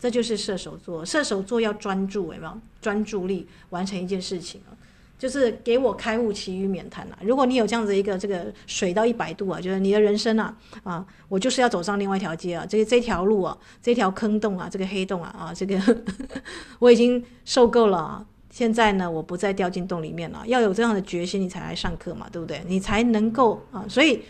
[0.00, 4.72] 这就是射手座，射手座要专注，有没有专注力完成一件事情啊？
[5.18, 7.18] 就是给我开悟，其余免谈啊。
[7.20, 15.78] 如果你有这样子一个这个水到一百度啊，就是你的人生啊啊，我就是要走上另外一条街啊，这个这条路啊，这条坑洞啊，这个黑洞啊啊，这个
[16.80, 18.26] 我已经受够了。
[18.48, 20.42] 现在呢，我不再掉进洞里面了。
[20.46, 22.62] 要有这样的决心，你才来上课嘛，对不对？
[22.66, 24.22] 你才能够啊，所以。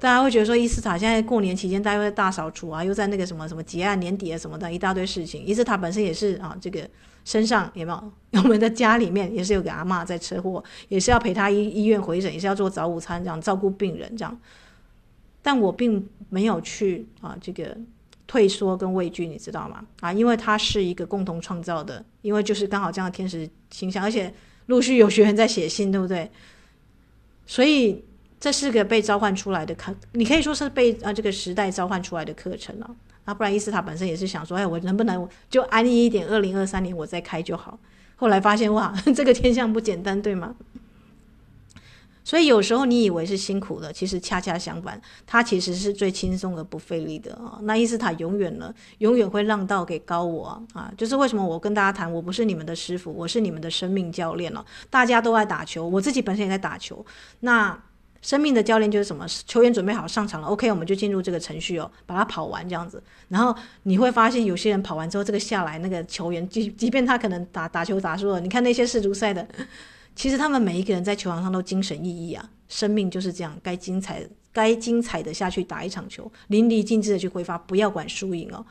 [0.00, 5.44] 大家会觉得说，伊斯塔现在过年期间，大家会大扫除啊，又在那个什么什么结案、年底啊什么的一大堆事情。
[5.44, 6.88] 伊斯塔本身也是啊，这个
[7.24, 8.12] 身上有没有？
[8.40, 14.38] 我们的家里面也是有个阿嬷在车祸，也是要陪她医医院回诊，也是要做早午餐这样照顾病人这样。
[15.42, 17.76] 但我并没有去啊，这个
[18.28, 19.84] 退缩跟畏惧，你知道吗？
[19.98, 24.32] 啊，因为它是一个共同创造的，因为就是刚好这样的天使形象，而且
[24.66, 26.30] 陆续有学员在写信，对不对？
[27.46, 28.04] 所以。
[28.40, 32.88] 这是个被召唤出来的课，你可以说是被啊这个时代召唤出来的课程了
[33.24, 37.78] 啊，不然伊斯塔本身也是想说，哎，我能不能就安逸一点，二零二三年我再开就好。
[38.16, 40.54] 后来发现哇， 这个天象不简单，对吗？
[42.24, 47.58] 所以有时候你以为是辛苦的，其实恰恰相反，它其实是最轻松而不费力的啊。
[47.62, 54.64] 那伊斯塔永远呢，永远会让道给高我啊，就是为什么我跟大家谈，我不是你们的师傅，我是你们的生命教练了。
[54.90, 57.04] 大家都爱打球，我自己本身也在打球，
[57.40, 57.82] 那。
[58.20, 59.26] 生命的教练就是什么？
[59.46, 63.02] 球员准备好上场了，OK，我们就进入这个程序哦，把它跑完这样子。
[63.28, 63.54] 然后
[63.84, 69.46] 你会发现，有些人跑完之后，这个下来那个球员，即即便他可能打打球打输了，你看那些世足赛的，
[70.16, 72.50] 其实他们每一个人在球场上都精神奕奕啊。
[72.68, 78.64] 生命就是这样，该精彩该精彩的下去打一场球，淋漓尽致的去挥发，不要管输赢哦。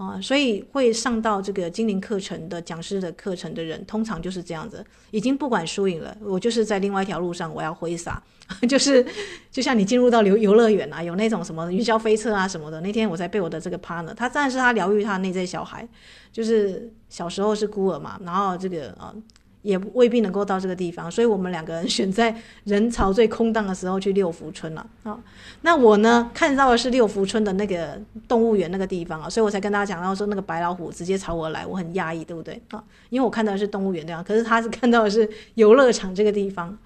[0.00, 8.22] 啊，所以会上到这个精灵课程的讲师的课程的人，通常就是这样子，已经不管输赢了，我就是在另外一条路上，我要挥洒，
[8.66, 9.04] 就是
[9.50, 12.80] 就像你进入到游游乐园啊，有那种什么云霄飞车啊什么的。
[12.80, 15.86] 那天我在被我的这个 partner，他当然是他疗愈他内在小孩，
[16.32, 19.14] 就是小时候是孤儿嘛，然后这个啊
[19.62, 25.18] 也未必能够到这个地方，所以我们两个人选在人潮最空荡的时候去六福村了啊。
[25.62, 32.82] 那我呢，看到的是六福村的那个动物园那个地方啊，所以我才跟大家讲到说那个白老虎直接朝我来，我很压抑，对不对啊？
[33.10, 36.76] 因为我看到的是动物园这样，可是他是看到的是游乐场这个地方，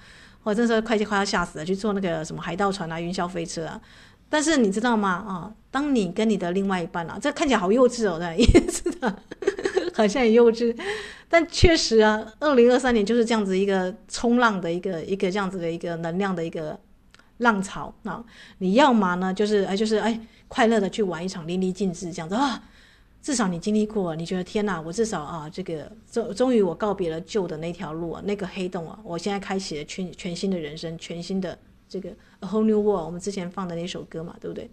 [0.43, 3.81] 我真是快就快要吓死了，去坐那个什么海盗船啊、云霄飞车啊。
[4.29, 5.11] 但是你知道吗？
[5.11, 9.17] 啊，当你跟你的另外一半啊，这看起来好幼稚哦，对， 也是的。
[9.97, 10.77] 好像很幼稚，
[11.29, 16.79] 但确实啊，二零二三年就是这样子一个冲浪的一个一个这样子的一个能量的一个
[17.39, 18.25] 浪潮啊！
[18.59, 22.63] 你要嘛呢，就是哎，就是哎，快乐的去玩一场淋漓尽致这样子啊！
[23.23, 34.69] 至少你经历过，你觉得天哪，我至少啊，这个终终于我告别了旧的那条路啊，那个黑洞啊，我现在开启了全全新的人生，全新的这个 A whole new world，我们之前放的那首歌嘛，对不对？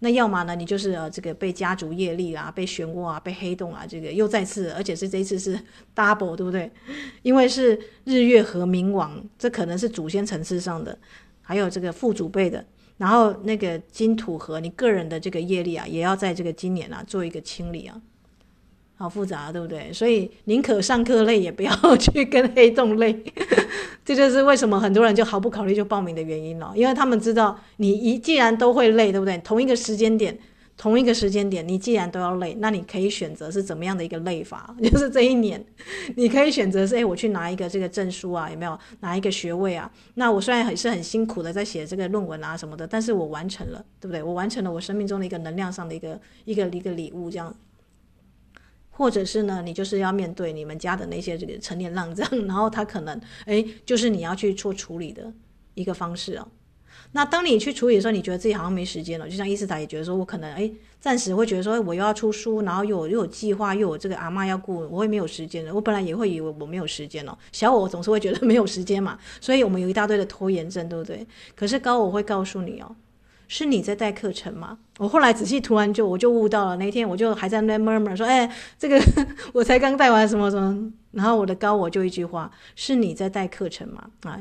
[0.00, 5.58] 那要么呢，你就是呃这个被家族业力啊，被漩涡啊，被黑洞啊，这个又再次，而且是这一次是
[5.94, 6.70] double，对不对？
[7.22, 10.96] 因为是日月和冥王，这可能是祖先层次上的，
[11.42, 12.64] 还有这个父祖辈的，
[12.96, 18.00] 然后那个金土和你个人的这个业力啊，也要在这个今年啊做一个清理啊。
[18.98, 19.92] 好复杂，对不对？
[19.92, 23.16] 所以宁可上课累，也不要 去跟黑洞累。
[24.04, 26.72] 这就是为什么很多人就毫不考虑就报名的原因了。
[26.74, 29.38] 因为他们知道，你一既然都会累，对不对？
[29.38, 30.36] 同一个时间点，
[30.76, 34.74] 同一个时间点，你既然都要累，那你可以选择是怎么样的一个累法？
[34.82, 35.64] 就是这一年，
[36.16, 38.76] 你可以选择是：哎，我去拿一个这个证书啊，有没有？
[39.00, 39.88] 拿一个学位啊？
[40.14, 44.22] 那我虽然很是很辛苦的在写这个论文啊什么的，但是我完成了，对不对？
[44.22, 47.54] 我完成了我生命中的一个能量上的一个一个一个礼物，这样。
[48.98, 55.32] 或者是呢，你就是要面对你们家的那些这个成年浪这样， 然后他可能哎，就是你要去做处理的
[55.74, 56.48] 一个方式哦。
[57.12, 60.68] 那当你去处理的时候，你觉得自己好像没时间了，就像伊斯塔也觉得说，我可能哎，
[61.00, 65.72] 暂时会觉得说，我又要出书，然后又有又有计划，又有这个阿嬷要顾，我会没有时间了。
[65.72, 71.24] 我本来也会以为我没有时间了，小我总是会觉得 没有时间嘛，所以我们有一大堆的拖延症，对不对？
[71.54, 72.96] 可是高我会告诉你哦。
[73.48, 74.78] 是你在带课程吗？
[74.98, 79.00] 我后来仔细突然就我就悟到了，那天我就还在那 murmur 说，哎，这个
[79.54, 84.10] 我才刚带完什么什么，然后我的高我就一句话，是你在带课程吗？
[84.24, 84.38] 啊，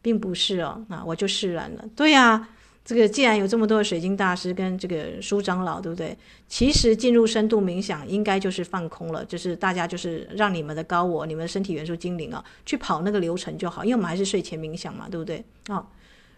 [0.00, 1.84] 并不是哦，啊，我就释然了。
[1.94, 2.48] 对呀，
[2.84, 6.16] 这个既然有这么多的水晶大师跟这个书长老，对不对？
[6.48, 15.44] 其实进入深度冥想应该就是放空了，就是大家就是让你们的高我、你们的身体元素精灵啊，去跑那个流程就好，因为我们还是睡前冥想嘛，对不对？
[15.66, 15.86] 啊。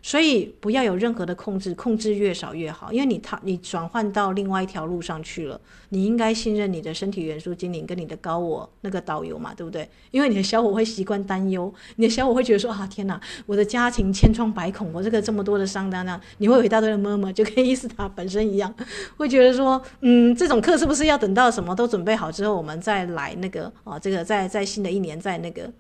[0.07, 9.89] 所以不要有任何的控制，控制越少越好，因为你他你转换到另外一条路上去了，你应该信任你的身体元素精灵跟你的高我那个导游嘛，对不对？
[10.11, 18.75] 因为你的小我会习惯担忧，你的小我会觉得说啊天哪，我的家庭千疮百孔，我这个这么多的伤担啊，你会有一大堆的妈妈，就跟 伊斯塔本身一样，
[19.17, 25.73] 会觉得说，嗯，这种课是不是要等到什么都准备好之后，我们再来那个啊，这个在在新的一年再那个。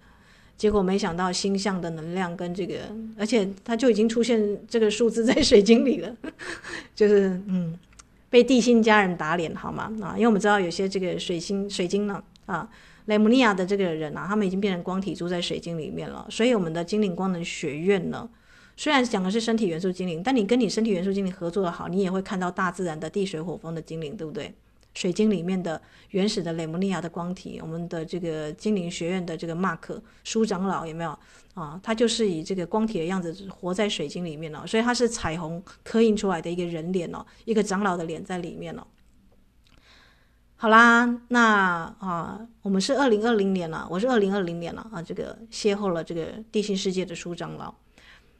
[0.56, 2.74] 结果没想到星象的能量跟这个，
[3.18, 6.16] 而且它就已经出现这个数字在水晶里了，
[6.94, 7.76] 就是嗯，
[8.30, 9.92] 被地心家人打脸好吗？
[10.00, 12.68] 啊，因为我们知道有些这个水星水晶呢啊，
[13.06, 16.26] 雷姆尼亚的这个人啊，他们已经变成光体住在水晶里面了。
[16.30, 18.28] 所以我们的精灵光能学院呢，
[18.76, 24.54] 虽然讲的是身体元素精灵，但你跟你身体元素精灵合作的好，你也会看到大自然的地水火风的精灵，对不对？
[24.94, 25.80] 水晶里面的
[26.10, 31.18] 原始的雷姆尼亚的光体，我们的这个精灵学院的这个马克书长老有没有
[31.54, 31.78] 啊？
[31.82, 38.86] 他就是以这个光体的样子活在水晶里面了，所以他是彩虹刻印出来的一个人脸哦，一个长老的脸在里面哦。
[40.56, 47.74] 好啦，那啊，我们是二零二零年了，我是二零二零年了啊，这个邂逅了这个地心世界的书长老。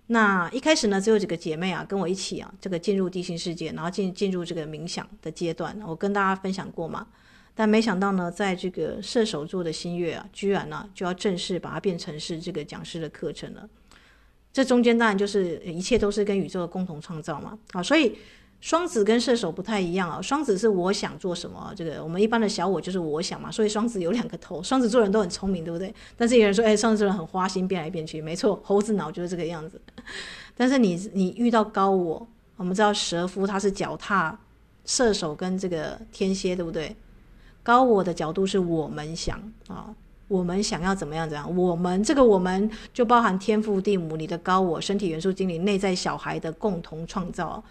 [0.08, 5.78] 那一开始呢，只有几个姐妹啊，跟我一起啊，这个进入地心世界，然后进进入这个冥想的阶段。
[5.86, 7.06] 我跟大家分享过嘛，
[7.54, 13.68] 但没想到呢，在这个射手座的新月啊，居然呢、就要正式把它变成是这个讲师的课程了。
[14.52, 18.16] 这中间当然就是一切都是跟宇宙的共同创造嘛，啊，所以。
[18.64, 25.94] 双子跟射手不太一样啊，双子是我想做什么，这个我们一般的小我就是我想嘛，所以双子有两个头，双子座人都很聪明，对不对？
[26.16, 29.78] 但是有人说，哎，双子座人很花心，变来变去，没错，猴子脑就是这个样子。
[30.56, 32.26] 但是你你遇到高我，
[32.56, 34.38] 我们知道蛇夫他是脚踏
[34.86, 36.96] 射手跟这个天蝎，对不对？
[37.62, 39.94] 高我的角度是我们想啊，
[40.26, 47.62] 我们想要怎么样怎样，我们这个我们就包含天父地母，你的高我身体元素精灵内在小孩的共同创造。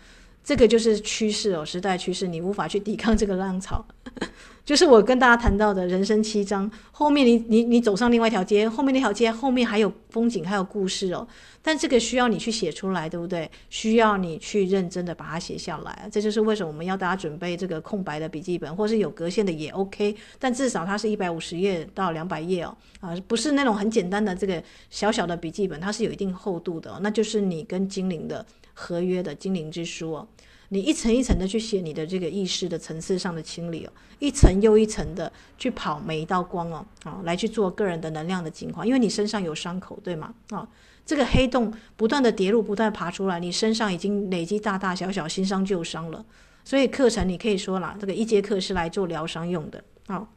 [0.44, 3.86] 这个就是趋势哦，时代趋势，你无法去抵抗这个浪潮。
[4.66, 11.28] 就是我跟大家谈到的人生七章，后面你你你走上另外一条街，后面那条街后面还有风景，还有故事哦。
[11.62, 13.50] 但这个需要你去写出来，对不对？
[13.70, 16.08] 需要你去认真的把它写下来。
[16.10, 20.16] 这就是为什么我们要大家准备这个空白的笔记本，或是有格线的也 OK。
[20.40, 26.98] 但至少它是一百五十页到两百页哦，啊，不是那种很简单的这个小小的笔记本，它是有一定厚度的。
[27.02, 30.28] 那就是你跟精灵的合约的精灵之书哦。
[30.74, 40.34] 你一层一层的去写你的这个意识的层次上的清理哦，一层又一层的去跑每一道光哦，啊，来去做个人的能量的净化，因为你身上有伤口，对吗？
[40.50, 40.68] 啊，
[41.06, 46.26] 这个黑洞不断的跌入，不断爬出来，你身上已经累积大大小小新伤旧伤了，
[46.66, 50.28] 所以课程你可以说啦，这个一节课是来做疗伤用的啊，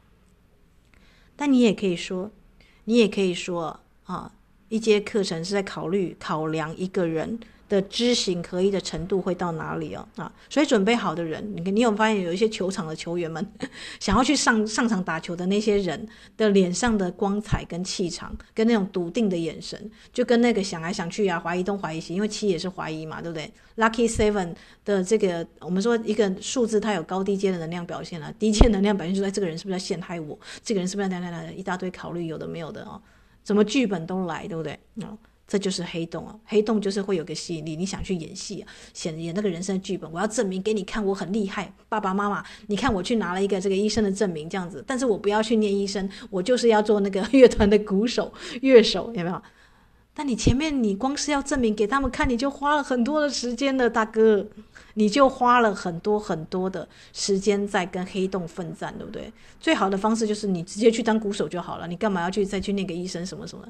[1.35, 2.29] 但你也可以说，
[2.83, 4.31] 你也可以说啊，
[4.69, 7.39] 一节课程是在考虑考量一个人。
[7.69, 13.45] 的知行合一的程度会到哪里哦啊，所以准备好的人，你看你有没有发现有一些球场的球员们
[13.99, 16.07] 想要去上上场打球的那些人
[16.37, 24.55] 的脸上的光彩跟气场，跟那种笃定的眼神，就跟那个想来想去啊，怀疑东怀疑西，因为七也是怀疑嘛，对不对？Lucky Seven
[24.85, 30.39] 的这个我们说一个数字，它有高低阶的能量表现啊，低阶能量表现出来，这个人是不是要陷害我？
[30.63, 33.01] 这个人是不是要来来来一大堆考虑有的没有的哦，
[33.43, 35.17] 怎么剧本都来，对不对啊？
[35.47, 36.35] 这就是黑洞啊！
[36.43, 38.67] 黑洞就是会有个吸引力，你想去演戏啊，
[39.05, 40.11] 演演那个人生剧本。
[40.11, 44.83] 我要证明给你看，我很厉害，爸爸妈妈，你看我去拿了一个这个医生的证明，这样子。
[44.85, 49.41] 但是我不要去念医生，我就是要做那个 乐团的鼓手、乐手，有没有？
[50.17, 54.43] 但你前面你光是要证明给他们看，你就花了很多的时间了，大哥，
[54.95, 59.31] 你就花了很多很多的时间在跟黑洞奋战，对不对？
[59.59, 63.63] 最好的方式就是你直接去当鼓手就好了，你干嘛要去再去那个医生什么什么？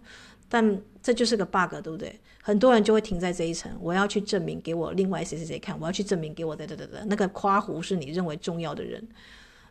[0.47, 2.17] 但这就是个 bug，对不对？
[2.41, 3.69] 很多人就会停在这一层。
[3.81, 9.05] 我要去证明给我另外谁谁谁看，我要去证明给我的的的的那个夸胡是你认为重要的人。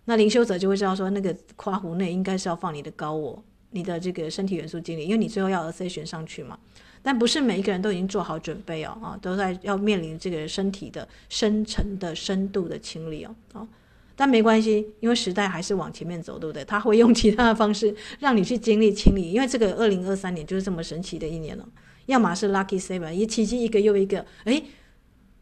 [0.05, 6.59] 那灵修者就会知道说，那个夸胡内应该是要放你的高我，你的这个身体元素精灵，因为你最后要 ascension 上去嘛。
[7.03, 13.69] 但不是每一个人都已经做好准备哦，啊，都在要面临这个身体的深层的深度的清理哦，啊。
[14.17, 16.65] 但没关系，因为时代还是往前面走，对不对？
[16.65, 21.69] 他会用其他的方式让你去经历清理，因为这个二零二三年就是这么神奇的一年了。
[22.07, 24.65] 要么是 lucky seven，一奇迹一个又一个，诶，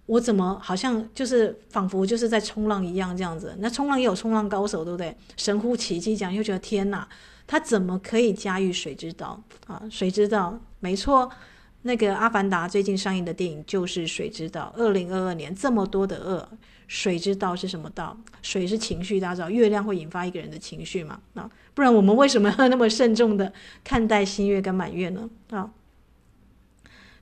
[0.07, 3.57] 我怎么好像就是仿佛就是在冲浪一样这样子？
[3.59, 5.17] 那冲浪也有冲浪高手，对不对？
[5.37, 7.09] 神乎其技，讲又觉得天哪，
[7.47, 9.83] 他怎么可以驾驭水之道啊？
[9.91, 11.31] 水之道，没错。
[11.87, 14.73] 那个《阿凡达》最近上映的电影就是《水之道》。
[14.81, 16.49] 二零二二年这么多的恶，
[16.89, 18.17] 水之道是什么道？
[18.41, 21.21] 水是情绪，大家知道，月亮会引发一个人的情绪嘛？
[21.35, 23.53] 啊，不然我们为什么要那么慎重的
[23.83, 25.29] 看待新月跟满月呢？
[25.51, 25.71] 啊，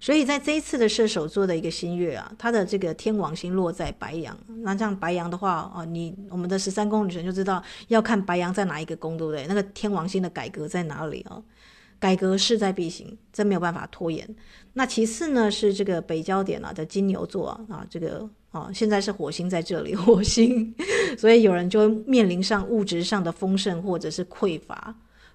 [0.03, 9.47] 所以在这一次的射手座的一个新月啊，它的这个天王星落在白羊，那这样白羊的话啊，你我们的十三宫女神就知道要看白羊在哪一个宫，对不对？
[9.47, 11.41] 那个天王星的改革在哪里啊？
[12.01, 14.29] 改革势在必行，真没有办法拖延。
[14.73, 20.75] 那其次呢，是这个北交点啊的金牛座啊，啊这个啊现在是火星在这里，火星，
[21.17, 24.93] 所以有人就面临上物质上的丰盛或者是匮乏。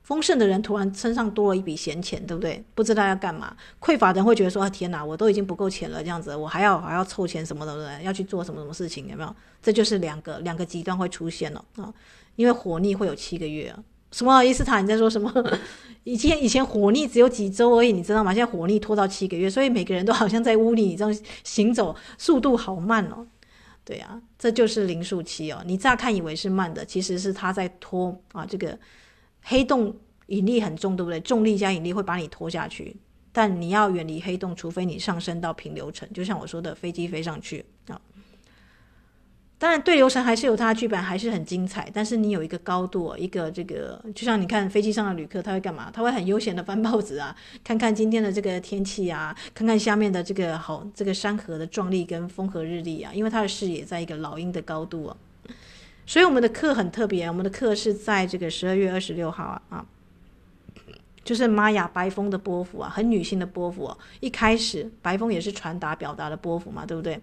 [0.08, 2.64] 丰盛的人突然身上多了一笔闲钱，对不对？
[2.74, 3.54] 不知道要干嘛。
[3.82, 9.36] 匮乏的人会觉得说啊天哪，我都已经不够钱了，这样子我还要还要凑钱什么的，对，要去做什么什么事情，有没有？
[9.62, 11.94] 这就是两个两个极端会出现了啊，
[12.38, 13.76] 因为火逆会有七个月。
[14.14, 14.82] 什么伊斯坦？
[14.82, 15.30] 你在说什么？
[16.06, 18.34] 以前以前火逆只有几周而已，你知道吗？
[18.34, 23.28] 现在火逆拖到七个月，所以每个人都好像在屋里这样行走，速度好慢哦。
[23.84, 25.62] 对啊，这就是零数七哦。
[25.66, 28.46] 你乍看以为是慢的，其实是他在拖啊。
[28.46, 28.80] 这个
[29.50, 29.96] 黑洞
[30.28, 31.20] 引力很重，对不对？
[31.22, 32.96] 重力加引力会把你拖下去，
[33.32, 38.00] 但你要远离黑洞，除非你上升到平流层，就像我说的，飞机飞上去啊。
[39.60, 41.90] 当然，对流程还是有它的剧本，还是很精彩。
[41.92, 45.90] 但是你有一个高度，一个这个，就像你看飞机上的旅客，他会干嘛？
[45.92, 53.12] 他会很悠闲的翻报纸啊， 看看今天的这个天气啊，看看下面的这个好这个山河的壮丽跟风和日丽啊。
[53.12, 55.18] 因为他的视野在一个老鹰的高度啊，
[56.08, 57.28] 所以我们的课很特别。
[57.28, 59.86] 我们的课是在这个十二月二十六号啊啊，
[61.26, 63.96] 就是玛雅白风的波幅啊，很女性的波幅。
[64.22, 67.20] 一开始白风也是传达表达的波幅嘛，对不对？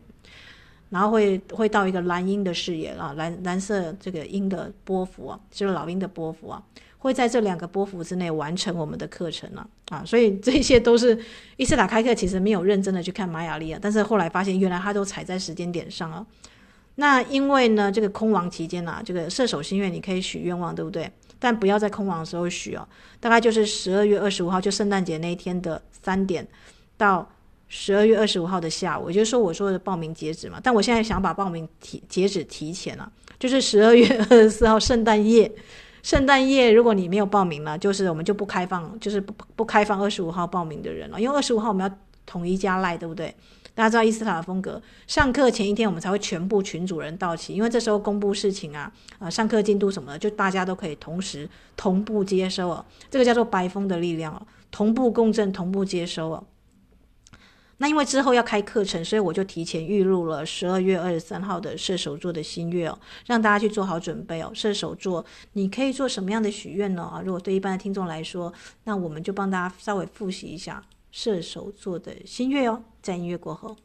[0.90, 6.62] 然后会会到一个蓝鹰的视野啊，蓝蓝色这个鹰的波幅啊，就是老鹰的波幅啊，
[6.98, 11.18] 会在这两个波幅之内完成我们的课程了啊，啊，所以这些都是
[11.56, 16.24] 伊斯塔开课其实没有认真的去看玛雅历啊，但是后来发现原来他都踩在时间点上啊。
[16.96, 21.10] 那因为呢，这个空亡期间啊，这个射手新月你可以许愿望，对不对？
[21.38, 22.86] 但不要在空亡的时候许哦，
[23.20, 26.46] 大概就是十二月二十五号，就圣诞节那一天的三点
[26.96, 27.28] 到。
[27.66, 30.60] 十二月二十五号的下午，也就是说我说的报名截止嘛。
[30.62, 35.50] 但我现在想把报名提截止提前了，就是十二月二十四号圣诞夜。
[36.02, 43.34] 圣诞夜如果你没有报名了，就是我们就不开放，就是不不开放二十五号报名的人了，因为二十五号我们要统一加赖，对不对？
[43.74, 52.86] 大家知道伊斯塔的风格，上课前一天我们才会全部群主人到齐，因为这时候公布事情啊，啊，上课进度什么的，就大家都可以同时同步接收哦。
[53.10, 56.44] 这个叫做白风的力量哦，同步共振，同步接收哦。
[57.78, 62.96] 那因为之后要开课程，所以我就提前预录了十二月二十三号的射手座的新月哦，
[63.26, 64.52] 让大家去做好准备哦。
[64.54, 67.02] 射手座，你可以做什么样的许愿呢？
[67.02, 68.52] 啊，如果对一般的听众来说，
[68.84, 70.80] 那我们就帮大家稍微复习一下。
[71.10, 73.76] 射手座的新月哦，在音乐过后。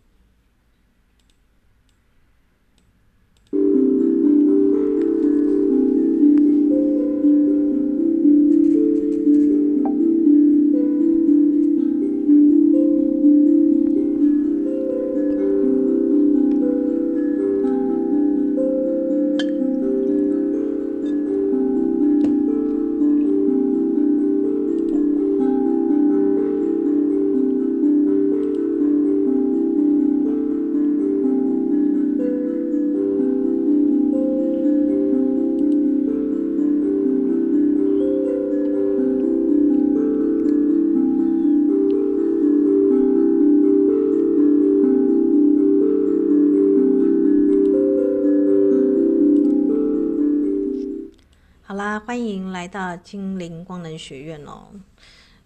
[52.70, 54.70] 大精灵光能学院哦。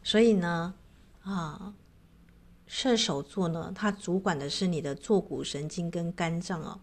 [0.04, 0.74] 所以呢，
[1.24, 1.74] 啊，
[2.68, 6.80] 射手座呢，它主管的是你的坐骨神经跟肝脏哦。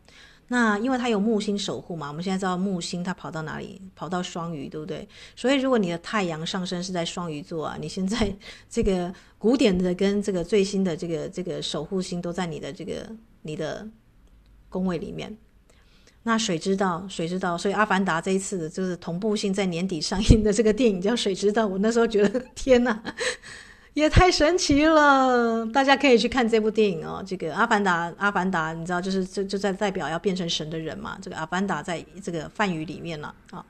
[0.48, 3.80] 那因为它有木星守护嘛，我们现在知道木星它跑到哪里？
[3.94, 5.08] 跑到双鱼，对不对？
[5.36, 8.36] 所以如果你的太阳上升是在双鱼座啊，你现在
[8.68, 13.08] 这个古典的跟这个最新的这个这个守护星都在你的这个
[13.42, 13.88] 你的
[14.68, 15.36] 宫位里面。
[16.22, 17.06] 那谁知道？
[17.08, 17.56] 谁知道？
[17.56, 21.64] 所以《阿凡达》这一次就是同步性在年底上映的这个电影叫《谁知道》。
[21.66, 23.02] 我那时候觉得天哪，
[23.94, 25.64] 也太神奇了！
[25.72, 27.24] 大家可以去看这部电影哦。
[27.26, 31.16] 这个《阿凡达》，阿凡达，你知道，就是就就在代表要变成神的人嘛。
[31.22, 33.64] 这个阿凡达在这个梵语里面了啊，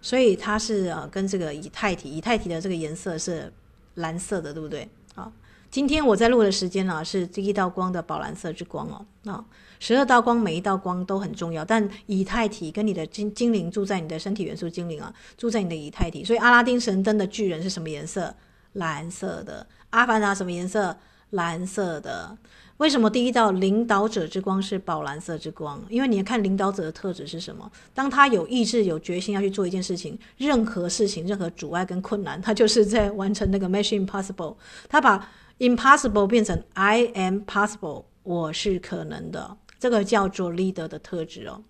[0.00, 3.52] 所以它是呃跟这个以太体，以太体的这个颜色是
[3.94, 4.88] 蓝色的，对不对？
[5.14, 5.30] 啊，
[5.70, 9.44] 今天我在录的时间呢是第一道光的宝蓝色之光哦，啊。
[9.82, 16.24] 十二道光，每一道光都很重要，但以太体跟你的精精灵住在你的身体元素精灵啊，住在你的以太体。
[16.24, 18.32] 所以阿拉丁神灯的巨人是什么颜色？
[18.74, 19.66] 蓝色的。
[19.90, 20.96] 阿凡达什么颜色？
[21.30, 22.38] 蓝色的。
[22.76, 25.82] 为什么第一道领导者之光是宝蓝色之光？
[25.88, 27.68] 因为你要看领导者的特质是什么。
[27.92, 34.54] 当他有意志、有决心要去做一件事情，任何事情、任何阻碍跟困难，他就是在完成那个 mission impossible。
[34.88, 35.28] 他把
[35.58, 39.56] impossible 变成 I am possible，我是可能的。
[39.82, 41.60] 这个叫做 leader 的特质哦，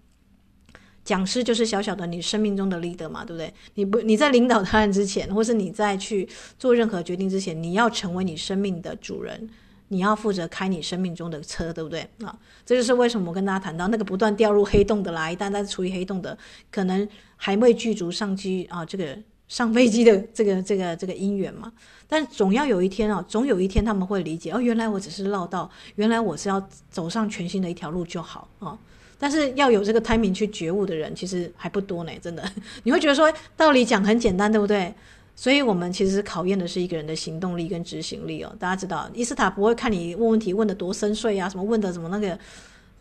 [1.02, 3.54] 讲师就是小小的你生命中的 leader 嘛，对不对？
[3.76, 9.48] 你不你在领导他人之前，或是你在去做任何决定之前，你要成为你生命的主人，
[9.88, 12.38] 你要负责开你生命中的车，对不对啊？
[12.66, 16.36] 这就是为什么我跟大家谈到那个不断掉入黑洞的啦，一旦在处于黑洞的，
[16.70, 19.16] 可能还未具足上机啊，这个。
[19.52, 21.70] 上飞机的这个这个这个姻缘嘛，
[22.08, 26.58] 但总要有一天啊，总有一天他们会理解哦，原来我只是绕道，原来我是要
[26.90, 28.78] 走上全新的一条路就好啊。
[29.18, 32.42] 但是要有这个 timing 去觉悟的人，其实还不多呢，真的。
[32.84, 34.90] 你会觉得说道理讲很简单，对不对？
[35.36, 38.50] 所以我们其实考验的是一个人的行动力跟执行力哦。
[38.58, 42.38] 大家知道，伊斯塔不会看你问问题问得多深邃啊，什么问的什么那个。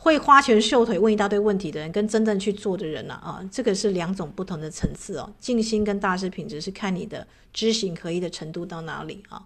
[0.03, 3.13] 会花拳绣腿问一大堆问题的人，跟真正去做的人呢？
[3.13, 5.31] 啊，这个是两种不同的层次哦。
[5.39, 9.45] 静心跟大师品质是看你的知行合一的程度到哪里啊。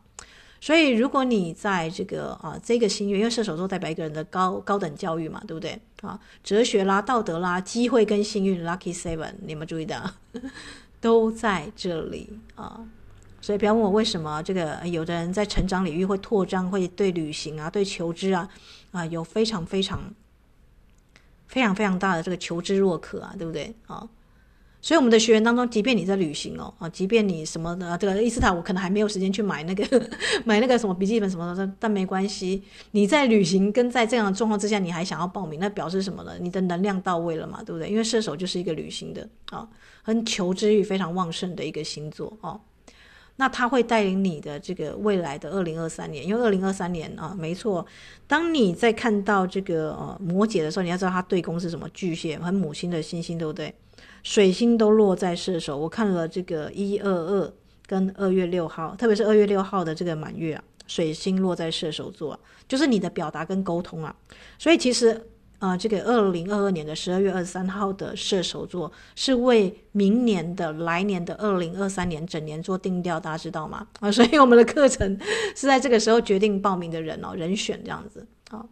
[0.61, 6.17] 所以，如果你在这个啊这个心月，因为射手座代表一个人的高高等教育嘛，对不对啊？
[6.41, 10.09] 哲学啦、道德啦、机会跟幸运，Lucky Seven，你们注意到
[11.01, 12.79] 都在这里啊。
[13.41, 18.47] 所以不要问我为什么这个有的人在成长领域会扩张，会对旅行啊、对求知啊
[18.91, 20.01] 啊有非常非常。
[21.55, 24.05] 非常非常大的这个求知若渴啊，对不对啊？
[24.81, 30.09] 所以我们的学员当中，即便你在旅行哦啊，即便你什么的这个伊斯塔，我可能还没有时间去买那个
[30.43, 32.61] 买那个什么笔记本什么的，但没关系。
[32.91, 36.33] 你在旅行跟在这样的状况之下，你还想要报名，那表示什么呢？
[36.41, 37.89] 你的能量到位了嘛，对不对？
[37.89, 39.65] 因为射手就是一个旅行的啊，
[40.03, 42.59] 很求知欲非常旺盛的一个星座啊。
[43.37, 47.85] 那他会带领你的这个未来的二零二三年，因为二零二三年啊，没错。
[48.27, 51.87] 当你在看到这个呃摩羯的时候，你要知道它对宫是什么？
[51.93, 53.73] 巨蟹，和母星的星星，对不对？
[54.23, 55.77] 水星都落在射手。
[55.77, 57.53] 我看了这个一二二
[57.85, 64.15] 跟二月六号，特别是二月六号的这个满月啊，水星落在射手座，就是你的表达跟沟通啊。
[64.57, 65.21] 所以其实。
[65.65, 73.87] 啊、这个二零二二年的十二月二十三号的射手座是为明年的来年的二零二三年整年做定调，大家知道吗？
[73.99, 75.17] 啊，所以我们的课程
[75.55, 78.65] 是在这个时候决定报名的人哦，人选这样子啊。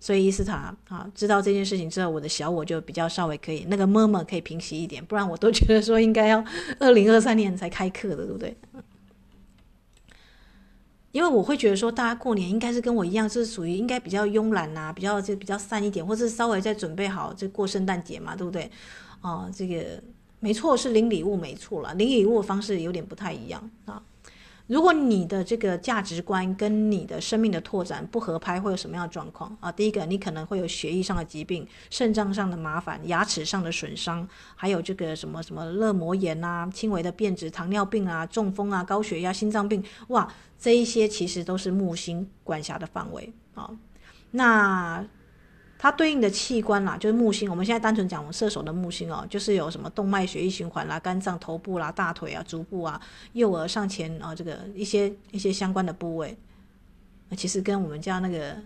[0.00, 6.44] 所以伊斯塔啊，知道这件事情之后，我的小我就比较稍微可以那个闷闷可以平息一点，不然我都觉得说应该要
[6.80, 8.56] 二零二三年才开课的，对不对？
[11.12, 18.70] 因为我会觉得说，大家过年应该是跟我一样，是属于应该比较慵懒呐，比较就比较散一点，或者稍微再准备好就过圣诞节嘛，对不对？
[19.20, 20.02] 啊，这个
[20.40, 24.02] 没错，是领礼物没错了，领礼物的方式有点不太一样啊。
[24.72, 29.70] 如果你的这个价值观跟你的生命的拓展不合拍，会有什么样的状况啊？
[29.70, 40.26] 第一个，你可能会有血液上的疾病、肾脏上的麻烦、牙齿上的损伤，还有这个什么什么热膜炎啊、轻微的变质、糖尿病啊、中风啊、高血压、心脏病，哇，
[40.58, 43.70] 这一些其实都是木星管辖的范围啊。
[44.30, 45.04] 那
[45.82, 47.50] 它对应的器官啦，就是木星。
[47.50, 53.00] 我们现在单纯讲我们射手的木星哦，就是有什么动脉、血液循环啦、肝脏、头部啦、大腿啊、足部啊、
[53.32, 56.38] 右耳上前啊，这个一些一些相关的部位，
[57.36, 58.56] 其实跟我们家那个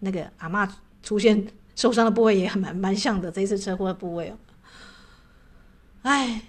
[0.00, 0.70] 那个阿嬷
[1.02, 3.32] 出现受伤的部位也蛮蛮像的。
[3.32, 4.36] 这一次车祸的部位哦，
[6.02, 6.42] 哎。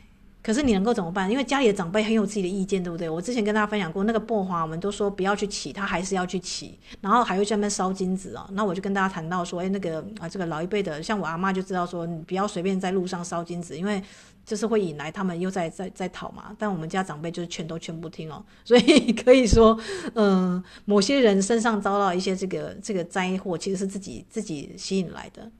[0.45, 1.27] 可是你能够怎么办？
[1.27, 3.09] 因为家里的长辈很有自己的意见，对不对？
[3.09, 8.47] 我之前跟大家分享过，那个薄荷，我们都说不要去起，他还是要去起，然后还会专门烧金子哦。
[8.51, 13.99] 那我就跟大家谈到说，哎，那个啊，这个老一辈的，像我阿妈就知道说，你不要随便在路上烧金子，因为
[14.45, 16.55] 就是会引来他们又在在在讨嘛。
[16.59, 19.75] 但我们家长辈就是劝都劝不听哦， 所以可以说，
[20.13, 25.51] 嗯、某些人身上遭到一些这个这个灾祸，其实是自己自己吸引来的。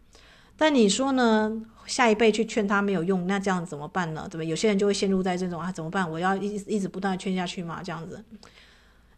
[0.58, 1.62] 但你说呢？
[1.86, 4.24] 下一辈去劝他没有用，那这样怎么办呢？
[4.24, 4.48] 对不对？
[4.48, 6.10] 有些人就会陷入在这种啊，怎么办？
[6.10, 8.24] 我要一一直不断的劝下去嘛，这样子。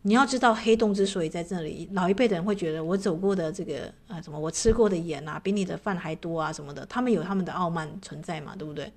[0.01, 8.91] 你要知道，黑洞之所以在这里，老一辈的人会觉得我走过的这个啊，什么我吃过的盐啊，比你的饭还多啊，什么的，他们有他们的傲慢存在嘛，对不对？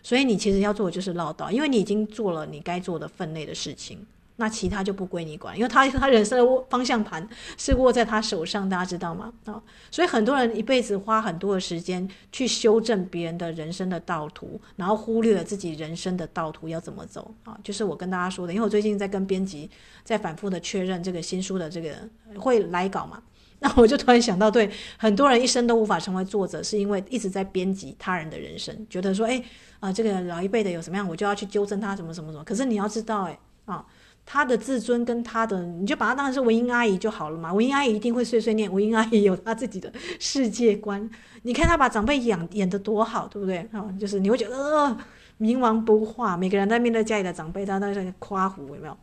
[0.00, 4.06] 所以你其实要做的就是唠叨，因为你已经做了你该做的分内的事情。
[4.40, 9.32] 那其他就不归你管，因为他他人生的方向盘是握在他手上，大家知道吗？
[9.46, 9.60] 啊，
[9.90, 17.58] 所以很多人一辈子花很多的时间去修正别人的人生的道途，然后忽略了自己人生的道途要怎么走啊。
[17.64, 19.68] 就是我跟大家说的，因为我最近在跟编辑
[20.04, 21.96] 在反复的确认这个新书的这个
[22.38, 23.20] 会来稿嘛，
[23.58, 29.42] 那我就突然想到，对很多人一生都无法成为作者，是因为一直在编辑他人的人生，觉得说，哎
[29.80, 32.44] 啊，这个老一辈的有什么样，我就要去纠正他什么什么什么。
[32.44, 33.84] 可是你要知道，哎啊。
[34.30, 37.50] 他的自尊跟他的，你就把他当成是文英阿姨就好了嘛。
[37.50, 41.08] 文英阿姨一定会碎碎念，文英阿姨有她自己的世界观。
[41.44, 43.66] 你看她把长辈演演得多好，对不对？
[43.72, 44.98] 啊，就是你会觉得呃，
[45.40, 46.36] 冥顽不化。
[46.36, 48.94] 每个人在面对家里的长辈，他都在夸胡，有没有？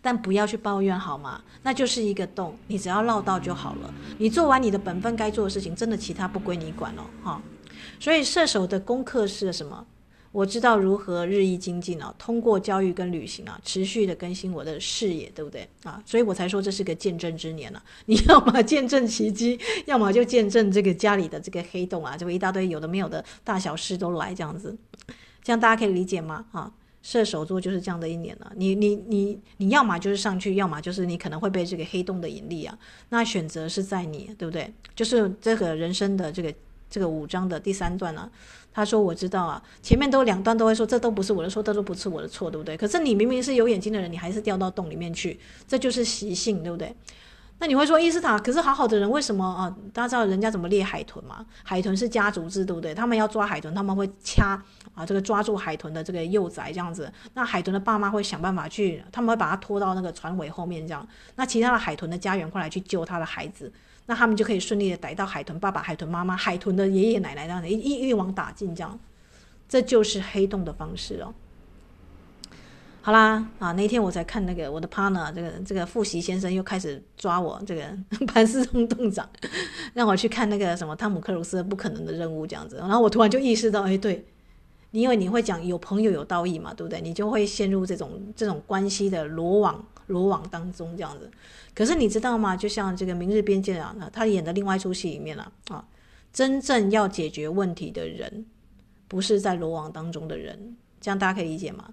[0.00, 1.42] 但不要去抱怨好吗？
[1.62, 3.92] 那就是一个洞，你只要绕道就好了。
[4.16, 7.42] 你做完你的本分该做的事情，真的其他不归你管哦，哈。
[8.00, 9.86] 所以射手的功课是什么？
[10.30, 16.02] 我知道如何日益精进啊，通过教育跟旅行啊，持续的更新我的视野，对不对啊？
[16.04, 17.80] 所以我才说这是个见证之年呢。
[18.06, 24.76] 你要么见证奇迹， 要么就见证这个家里的这个黑洞啊，这么一大堆有的没有的大小事都来这样子，
[25.42, 26.44] 这样大家可以理解吗？
[26.52, 26.70] 啊，
[27.02, 28.52] 射手座就是这样的一年了。
[28.54, 32.78] 你你你你要么就是上去，要么就是你可能会被这个黑洞的引力啊。
[33.08, 34.70] 那选择是在你，对不对？
[34.94, 36.54] 就是这个人生的这个
[36.90, 38.30] 这个五章的第三段啊。
[38.78, 42.76] 他说：“我知道啊，前面都两段都会说，这都不是我的错，这都不是我的错，对不对？
[42.76, 46.94] 可是你明明是有眼睛的人，你还是掉到洞里面去，这就是习性，对不对？
[47.58, 49.68] 那你会说伊斯塔，可是好好的人为什么啊？
[49.92, 51.44] 大家知道人家怎么猎海豚吗？
[51.64, 52.94] 海豚是家族制，对不对？
[52.94, 54.62] 他们要抓海豚，他们会掐
[54.94, 57.12] 啊，这个抓住海豚的这个幼崽这样子。
[57.34, 61.04] 那海豚的爸妈会想办法去，他们会把它拖到那个船尾后面这样。
[61.34, 63.72] 那其他的海豚的家园过来去救他的孩子。”
[64.10, 68.98] 那他们就可以顺利的逮到海豚爸爸、海豚妈妈、海豚的爷爷奶奶这样的，一一网打尽这样，
[69.68, 71.34] 这就是黑洞的方式哦。
[73.02, 77.96] 好啦，啊，那天我才看那个我的 partner 这个这个复习先生又开始抓我这个
[78.26, 79.28] 盘丝洞洞长，
[79.92, 84.24] 让我去看那个什么汤姆克鲁斯不可能的任务这样子，然后我突然就意识到，哎，对，
[84.90, 87.00] 你因为你会讲有朋友有道义嘛，对不对？
[87.00, 91.30] 你就会陷入这种这种关系的罗网罗网当中这样子。
[91.74, 92.56] 可是你知道吗？
[92.56, 95.86] 就像这个《明日边界》啊，他演的另外一出戏里面了啊，
[96.32, 98.44] 真正要解决问题的人，
[99.06, 101.88] 不是在罗网当中的人，这样大家可以理解吗？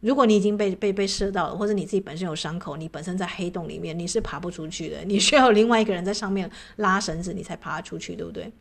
[0.00, 8.52] 如果你已经被被被射到了，或者你自己本身有伤口，你本身在黑洞里面，你是爬不出去的，你需要另外一个人在上面拉绳子，你才爬出去，对不对？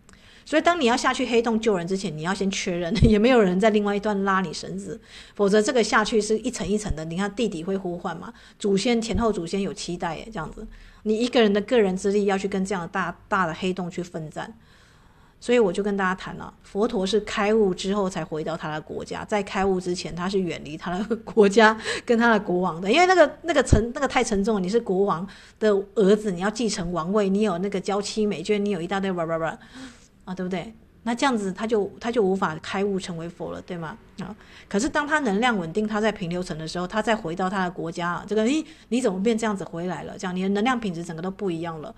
[0.46, 5.00] 所以当你要下去黑洞救人之前，你要先确认 也没有人在另外一端拉你绳子，
[5.36, 7.06] 否则这个下去是一层一层的。
[7.06, 8.34] 你看地底会呼唤嘛？
[8.60, 10.68] 祖先前后祖先有期待耶，这样子，
[11.04, 14.54] 你一个人的个人之力要去跟这样大大的黑洞去奋战。
[15.40, 24.64] 所以我就跟大家谈了，佛陀是开悟之后才回到他的国家，在开悟之前他是远离他的国家跟他的国王的，因为那个那个沉那个太沉重。
[24.64, 25.28] 你是国王
[25.60, 29.60] 的儿子，你要继承王位，你有那个娇妻美眷，你有一大堆吧吧吧
[30.26, 30.74] 啊，对不对？
[31.06, 33.98] 那这样子他就他就无法开悟成为佛了，对吗？
[34.20, 34.34] 啊，
[34.70, 40.18] 可是当他能量稳定，他在平流层的时候，他再回到他的国家，这个诶，你怎么变这样子回来了？
[40.18, 41.94] 这样你的能量品质整个都不一样了。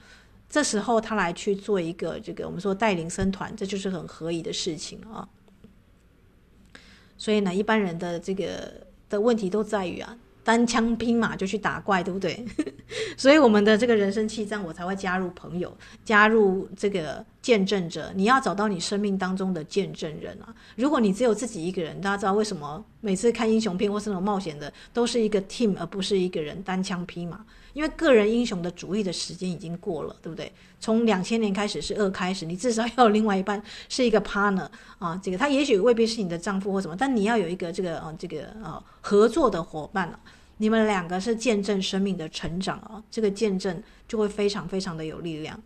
[0.50, 5.28] 这时候他来去做一个这个我们说带领僧团，这就是很合宜的事情啊。
[7.18, 12.46] 所以呢，一般人的这个的问题都在于啊，单枪匹马就去打怪，对不对？
[13.18, 18.12] 所以我们的这个人生气战，我才会加入朋友，加入这个见证者。
[18.16, 20.54] 你要找到你生命当中的见证人啊！
[20.76, 27.44] 如果你只有自己一个人，大家知道为什么每次看英雄片或是那种冒险的，都是一个 team 而不是一个人单枪匹马？
[27.76, 30.50] 因为个人英雄的主义的时间已经过了，对不对？
[30.80, 34.68] 从两千年开始是二开始，你至少要有另外一半是一个 partner
[34.98, 40.20] 啊，这个他也许未必是你的丈夫或什么，但你要有一个这个啊这个呃合作的伙伴啊。
[40.58, 45.62] 你们两个是见证生命的成长啊，这个见证就会非常非常的有力量。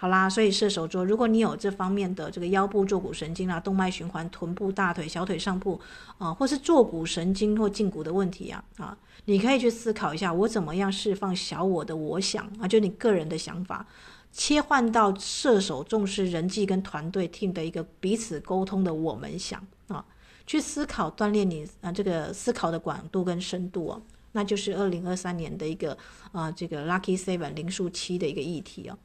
[0.00, 5.78] 好啦，所以射手座，如果你有这方面的这个腰部坐骨神经啊、动脉循环、臀部、大腿、小腿上部
[6.16, 8.96] 啊，或是坐骨神经或胫骨的问题啊啊，
[9.26, 13.86] 你可以去思考一下，我怎么样释放小我的我想啊，就你个人的想法，
[14.32, 20.02] 切换到射手重视人际跟团队 team 的一个彼此沟通的我们想啊。
[20.46, 25.94] 去思考锻炼你啊，这个思考的广度跟深度哦，那就是二零二三年的一个
[26.32, 28.96] 啊，这个 Lucky Seven 零数七的一个议题哦。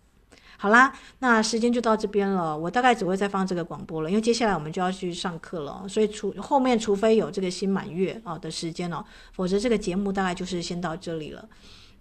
[0.58, 9.04] 好啦，那时间就到这边了，我大概只会再放这个广播了，因为接下来我们就要去上课了，所以除后面除非有这个新满月啊的时间哦，
[9.34, 11.48] 否则这个节目大概就是先到这里了。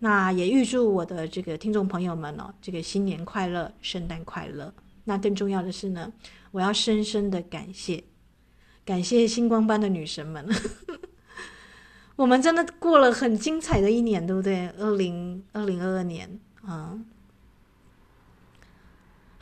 [0.01, 4.73] 那也预祝我的这个听众朋友们哦，这个新年快乐，圣诞快乐。
[5.05, 6.13] 那更重要的是呢，
[6.51, 8.05] 我要深深的感谢。
[8.85, 10.47] 感谢星光班的女神们，
[12.17, 14.69] 我们真的过了很精彩的一年，对不对？
[14.79, 16.99] 二零二零二二年啊，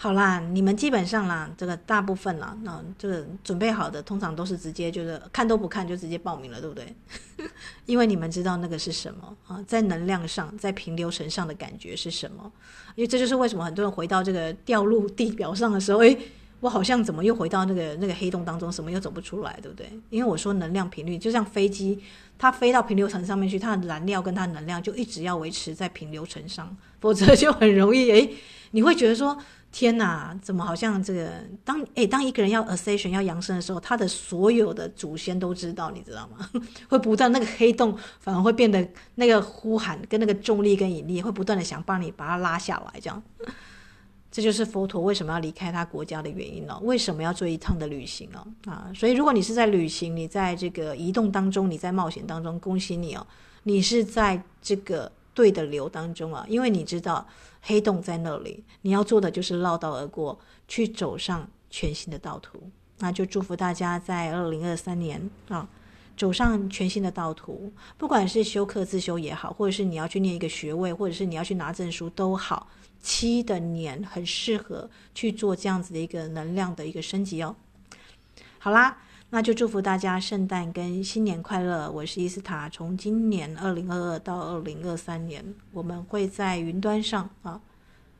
[0.03, 6.92] 好啦，你们基本上啦，这个大部分啦，那这个准备好的，通常都是直接就是看都不看就直接报名了，对不对？
[7.86, 12.50] 因为你们知道那个是什么啊，在能量上，在平流层上的感觉是什么？
[12.96, 16.18] 因为这就是为什么很多人回到这个掉入地表上的时候，诶。
[16.59, 19.90] 我好像怎么又回到那个那个黑洞当中，什么又走不出来，对不对？
[20.11, 21.98] 因为我说能量频率，就像飞机，
[22.38, 28.32] 它飞到平流层上面去，它的燃料跟它能量就一直要维持在平流层上，否则就很容易诶，
[28.70, 29.36] 你会觉得说
[29.73, 31.31] 天哪，怎么好像这个
[31.64, 36.49] 当诶，当一个人要 ascension 要扬升的时候，他的所有的祖先都知道，你知道吗？
[36.91, 43.20] 会不断那个黑洞反而会变得那个呼喊跟那个重力跟引力会不断的想帮你把它拉下来，这样。
[44.31, 46.79] 这就是佛陀为什么要离开他国家的原因了。
[46.81, 48.47] 为什么要做一趟的旅行哦？
[48.64, 53.27] 啊，所以如果你是在旅行，你在这个移动当中，你在冒险当中，恭喜你哦，
[53.64, 57.26] 你是在这个对的流当中啊，因为你知道
[57.62, 62.70] 黑洞在那里，你要做的就是绕道而过，去走上全新的道途。
[62.99, 65.68] 那就祝福大家在二零二三年啊，
[66.16, 72.68] 走上全新的道途，不管是修课自修也好，或者是你要去念一个学位，或者是你要去拿证书都好。
[73.03, 77.57] 七的年很适合去做这样子的一个能量的一个升级哦。
[78.61, 78.97] 好啦，
[79.35, 81.91] 那就祝福大家圣诞跟新年快乐。
[81.91, 87.59] 我是伊斯塔，从今年二零二二到二零二三年，我们会在云端上啊，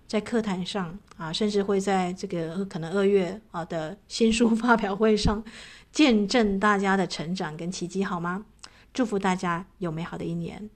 [0.08, 5.44] 在课堂上啊，甚至会在这个可能二月啊的新书发表会上，
[5.92, 8.46] 见证大家的成长跟奇迹，好吗？
[8.94, 10.70] 祝福大家有美好的一年。